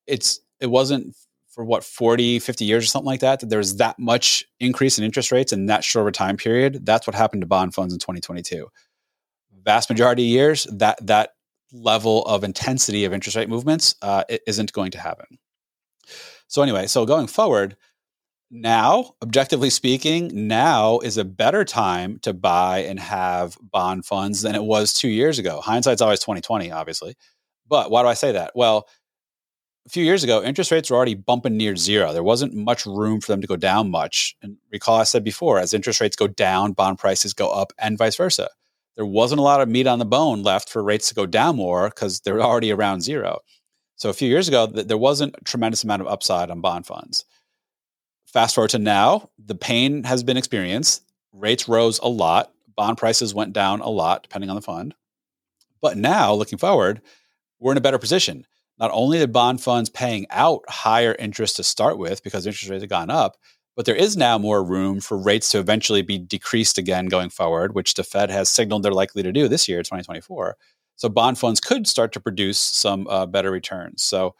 [0.05, 1.15] It's it wasn't
[1.49, 4.99] for what 40, 50 years or something like that that there was that much increase
[4.99, 6.85] in interest rates in that short of a time period.
[6.85, 8.67] That's what happened to bond funds in 2022.
[9.63, 11.31] Vast majority of years that that
[11.71, 15.37] level of intensity of interest rate movements uh, isn't going to happen.
[16.47, 17.75] So anyway, so going forward,
[18.49, 24.55] now, objectively speaking, now is a better time to buy and have bond funds than
[24.55, 25.59] it was two years ago.
[25.59, 27.15] Hindsight's always 2020, obviously.
[27.67, 28.53] But why do I say that?
[28.55, 28.87] Well,
[29.85, 32.13] a few years ago, interest rates were already bumping near zero.
[32.13, 34.35] There wasn't much room for them to go down much.
[34.41, 37.97] And recall I said before, as interest rates go down, bond prices go up, and
[37.97, 38.49] vice versa.
[38.97, 41.55] There wasn't a lot of meat on the bone left for rates to go down
[41.55, 43.39] more because they're already around zero.
[43.95, 47.23] So a few years ago, there wasn't a tremendous amount of upside on bond funds.
[48.25, 51.03] Fast forward to now, the pain has been experienced.
[51.31, 52.51] Rates rose a lot.
[52.75, 54.95] Bond prices went down a lot, depending on the fund.
[55.79, 57.01] But now, looking forward,
[57.59, 58.45] we're in a better position.
[58.79, 62.83] Not only are bond funds paying out higher interest to start with because interest rates
[62.83, 63.37] have gone up,
[63.77, 67.75] but there is now more room for rates to eventually be decreased again going forward,
[67.75, 70.57] which the Fed has signaled they're likely to do this year, 2024.
[70.95, 74.01] So bond funds could start to produce some uh, better returns.
[74.01, 74.33] So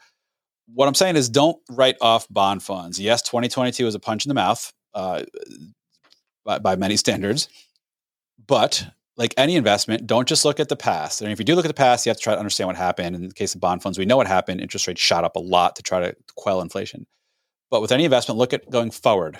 [0.74, 2.98] what I'm saying is don't write off bond funds.
[2.98, 5.22] Yes, 2022 is a punch in the mouth uh,
[6.44, 7.48] by, by, many standards,
[8.44, 8.84] but
[9.16, 11.22] like any investment, don't just look at the past.
[11.22, 12.76] And if you do look at the past, you have to try to understand what
[12.76, 13.14] happened.
[13.14, 14.60] In the case of bond funds, we know what happened.
[14.60, 17.06] Interest rates shot up a lot to try to quell inflation.
[17.70, 19.38] But with any investment, look at going forward.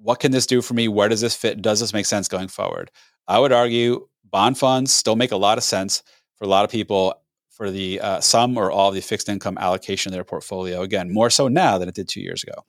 [0.00, 0.88] What can this do for me?
[0.88, 1.62] Where does this fit?
[1.62, 2.90] Does this make sense going forward?
[3.26, 6.02] I would argue bond funds still make a lot of sense
[6.36, 7.14] for a lot of people
[7.50, 10.82] for the uh, some or all of the fixed income allocation of their portfolio.
[10.82, 12.64] Again, more so now than it did two years ago.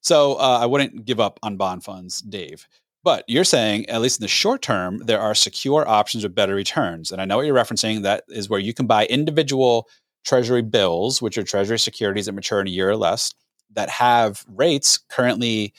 [0.00, 2.66] So uh, I wouldn't give up on bond funds, Dave.
[3.04, 6.54] But you're saying, at least in the short term, there are secure options with better
[6.54, 7.12] returns.
[7.12, 8.02] And I know what you're referencing.
[8.02, 9.88] That is where you can buy individual
[10.24, 13.32] treasury bills, which are treasury securities that mature in a year or less,
[13.72, 15.72] that have rates currently,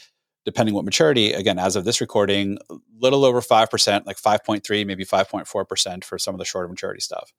[0.45, 5.05] depending what maturity, again, as of this recording, a little over 5%, like 5.3, maybe
[5.05, 7.31] 5.4% for some of the shorter maturity stuff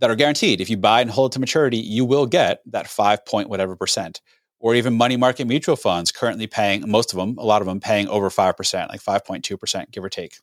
[0.00, 0.60] that are guaranteed.
[0.60, 4.20] If you buy and hold to maturity, you will get that 5 point whatever percent
[4.64, 7.80] or even money market mutual funds currently paying most of them a lot of them
[7.80, 10.38] paying over 5% like 5.2% give or take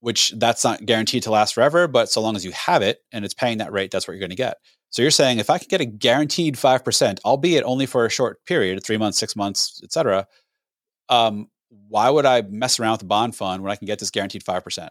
[0.00, 3.24] which that's not guaranteed to last forever but so long as you have it and
[3.24, 4.56] it's paying that rate that's what you're going to get
[4.90, 8.44] so you're saying if i can get a guaranteed 5% albeit only for a short
[8.46, 10.26] period three months six months etc
[11.08, 11.48] um,
[11.88, 14.44] why would i mess around with a bond fund when i can get this guaranteed
[14.44, 14.88] 5%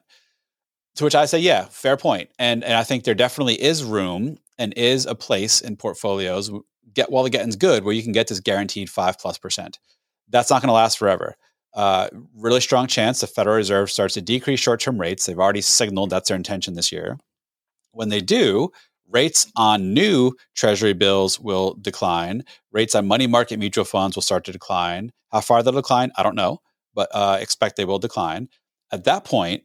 [0.95, 4.37] to which i say yeah fair point and, and i think there definitely is room
[4.57, 6.49] and is a place in portfolios
[6.95, 9.77] get while the getting's good, where you can get this guaranteed five plus percent.
[10.29, 11.35] That's not going to last forever.
[11.75, 15.25] Uh, really strong chance the Federal Reserve starts to decrease short term rates.
[15.25, 17.17] They've already signaled that's their intention this year.
[17.91, 18.71] When they do,
[19.09, 22.43] rates on new treasury bills will decline.
[22.71, 25.11] Rates on money market mutual funds will start to decline.
[25.31, 26.61] How far they'll decline, I don't know,
[26.93, 28.47] but uh, expect they will decline.
[28.91, 29.63] At that point,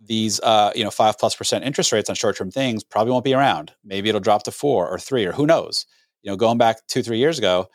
[0.00, 3.24] these uh, you know five plus percent interest rates on short term things probably won't
[3.24, 3.72] be around.
[3.84, 5.86] Maybe it'll drop to four or three or who knows
[6.24, 7.68] you know, going back two, three years ago,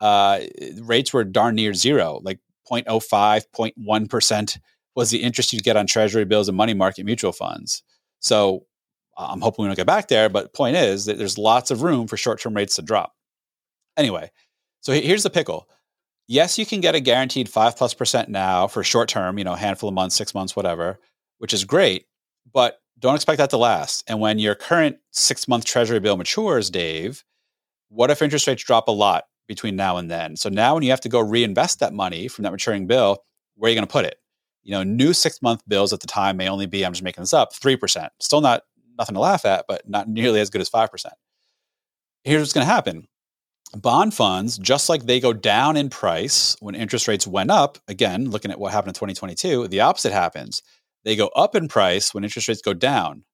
[0.00, 0.40] uh,
[0.82, 2.40] rates were darn near zero, like
[2.70, 4.58] 0.05, 0.1%
[4.94, 7.82] was the interest you'd get on treasury bills and money market mutual funds.
[8.20, 8.66] So
[9.16, 10.28] I'm hoping we don't get back there.
[10.28, 13.12] But point is that there's lots of room for short term rates to drop.
[13.96, 14.30] Anyway,
[14.80, 15.68] so here's the pickle.
[16.26, 19.54] Yes, you can get a guaranteed five plus percent now for short term, you know,
[19.54, 20.98] handful of months, six months, whatever,
[21.38, 22.06] which is great.
[22.52, 24.04] But don't expect that to last.
[24.08, 27.24] And when your current six month treasury bill matures, Dave,
[27.88, 30.36] what if interest rates drop a lot between now and then?
[30.36, 33.18] So now when you have to go reinvest that money from that maturing bill,
[33.56, 34.16] where are you going to put it?
[34.62, 37.22] You know, new six month bills at the time may only be, I'm just making
[37.22, 38.08] this up, 3%.
[38.20, 38.62] Still not
[38.98, 40.88] nothing to laugh at, but not nearly as good as 5%.
[42.22, 43.06] Here's what's going to happen
[43.76, 48.30] bond funds, just like they go down in price when interest rates went up, again,
[48.30, 50.62] looking at what happened in 2022, the opposite happens.
[51.04, 53.24] They go up in price when interest rates go down.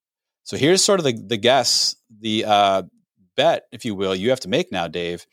[0.44, 2.82] So here's sort of the, the guess, the, uh,
[3.36, 5.26] bet, if you will, you have to make now, Dave.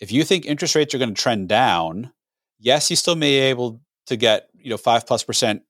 [0.00, 2.12] If you think interest rates are going to trend down,
[2.58, 5.62] yes, you still may be able to get you know five plus percent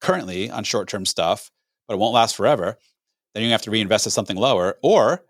[0.00, 1.50] currently on short term stuff,
[1.86, 2.78] but it won't last forever.
[3.34, 4.78] Then you have to reinvest at something lower.
[4.82, 5.24] Or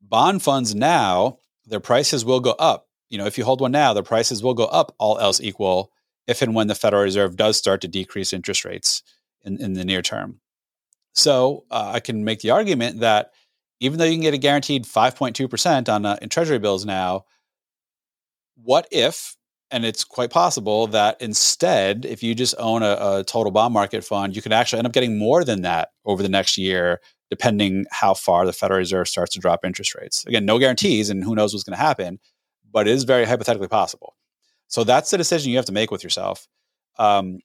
[0.00, 2.88] bond funds now, their prices will go up.
[3.08, 5.92] You know, if you hold one now, the prices will go up, all else equal,
[6.26, 9.02] if and when the Federal Reserve does start to decrease interest rates
[9.42, 10.40] in, in the near term.
[11.14, 13.32] So uh, I can make the argument that
[13.80, 17.24] even though you can get a guaranteed 5.2% on uh, in treasury bills now,
[18.64, 19.36] what if,
[19.70, 24.04] and it's quite possible that instead, if you just own a, a total bond market
[24.04, 27.00] fund, you can actually end up getting more than that over the next year,
[27.30, 30.26] depending how far the Federal Reserve starts to drop interest rates.
[30.26, 32.18] Again, no guarantees, and who knows what's going to happen,
[32.70, 34.14] but it is very hypothetically possible.
[34.68, 36.46] So that's the decision you have to make with yourself.
[36.98, 37.40] Um,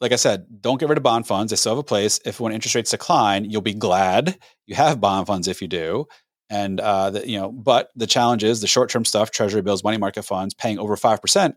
[0.00, 1.50] like I said, don't get rid of bond funds.
[1.50, 2.20] They still have a place.
[2.24, 6.06] If when interest rates decline, you'll be glad you have bond funds if you do.
[6.50, 9.96] And uh, the, you know, but the challenge is the short-term stuff, treasury bills, money
[9.96, 11.56] market funds, paying over five percent.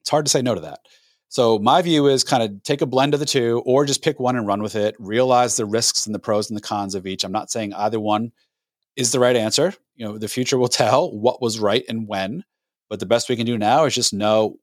[0.00, 0.80] It's hard to say no to that.
[1.28, 4.18] So my view is kind of take a blend of the two, or just pick
[4.18, 4.94] one and run with it.
[4.98, 7.24] Realize the risks and the pros and the cons of each.
[7.24, 8.32] I'm not saying either one
[8.96, 9.74] is the right answer.
[9.96, 12.44] You know, the future will tell what was right and when.
[12.88, 14.58] But the best we can do now is just know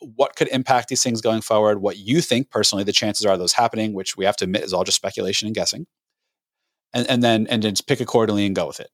[0.00, 3.52] what could impact these things going forward, what you think personally the chances are those
[3.52, 5.86] happening, which we have to admit is all just speculation and guessing.
[6.94, 8.90] And, and then and then pick accordingly and go with it.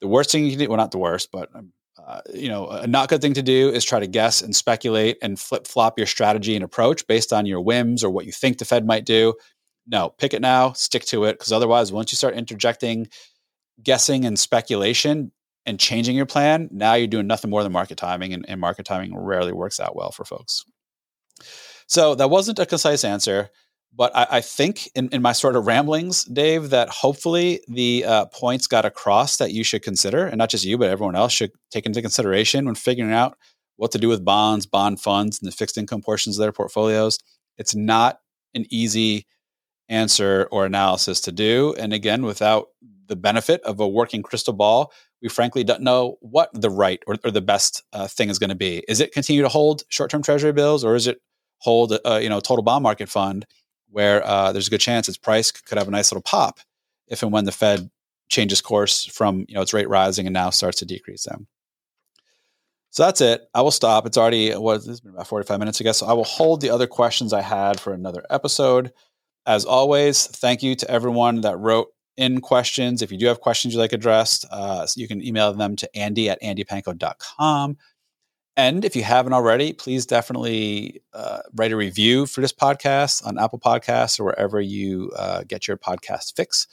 [0.00, 2.68] The worst thing you can do, well, not the worst, but um, uh, you know,
[2.68, 5.98] a not good thing to do is try to guess and speculate and flip flop
[5.98, 9.04] your strategy and approach based on your whims or what you think the Fed might
[9.04, 9.34] do.
[9.86, 13.08] No, pick it now, stick to it, because otherwise, once you start interjecting
[13.82, 15.32] guessing and speculation,
[15.66, 18.86] and changing your plan, now you're doing nothing more than market timing, and, and market
[18.86, 20.64] timing rarely works out well for folks.
[21.86, 23.50] So that wasn't a concise answer,
[23.94, 28.26] but I, I think in, in, my sort of ramblings, Dave, that hopefully the uh,
[28.26, 31.52] points got across that you should consider, and not just you, but everyone else should
[31.70, 33.36] take into consideration when figuring out
[33.76, 37.18] what to do with bonds, bond funds, and the fixed income portions of their portfolios.
[37.58, 38.20] It's not
[38.54, 39.26] an easy
[39.88, 41.74] answer or analysis to do.
[41.78, 42.68] And again, without
[43.06, 47.16] the benefit of a working crystal ball, we frankly don't know what the right or,
[47.24, 48.84] or the best uh, thing is going to be.
[48.88, 51.20] Is it continue to hold short-term Treasury bills, or is it
[51.58, 53.44] hold a, you know total bond market fund
[53.90, 56.60] where uh, there's a good chance its price could have a nice little pop
[57.08, 57.90] if and when the Fed
[58.28, 61.46] changes course from you know its rate rising and now starts to decrease them.
[62.90, 63.42] So that's it.
[63.54, 64.06] I will stop.
[64.06, 65.98] It's already what it's been about 45 minutes, I guess.
[65.98, 68.92] So I will hold the other questions I had for another episode.
[69.46, 73.00] As always, thank you to everyone that wrote in questions.
[73.00, 76.28] If you do have questions you'd like addressed, uh, you can email them to andy
[76.28, 77.76] at andypanko.com.
[78.56, 83.38] And if you haven't already, please definitely uh, write a review for this podcast on
[83.38, 86.66] Apple Podcasts or wherever you uh, get your podcast fix.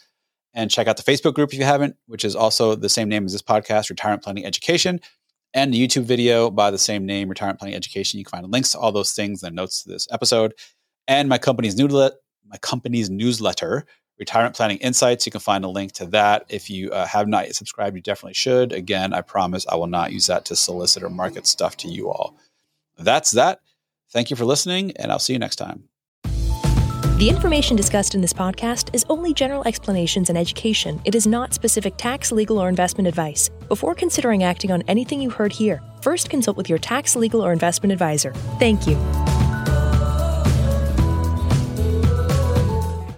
[0.53, 3.25] And check out the Facebook group if you haven't, which is also the same name
[3.25, 4.99] as this podcast, Retirement Planning Education,
[5.53, 8.17] and the YouTube video by the same name, Retirement Planning Education.
[8.17, 10.53] You can find links to all those things and notes to this episode.
[11.07, 12.15] And my company's newsletter,
[12.47, 13.86] my company's newsletter,
[14.20, 15.26] Retirement Planning Insights.
[15.26, 16.45] You can find a link to that.
[16.49, 18.74] If you uh, have not yet subscribed, you definitely should.
[18.74, 22.09] Again, I promise I will not use that to solicit or market stuff to you
[22.09, 22.38] all.
[22.97, 23.61] That's that.
[24.11, 25.84] Thank you for listening, and I'll see you next time.
[27.18, 31.01] The information discussed in this podcast is only general explanations and education.
[31.03, 33.49] It is not specific tax, legal, or investment advice.
[33.68, 37.51] Before considering acting on anything you heard here, first consult with your tax, legal, or
[37.51, 38.34] investment advisor.
[38.59, 38.97] Thank you.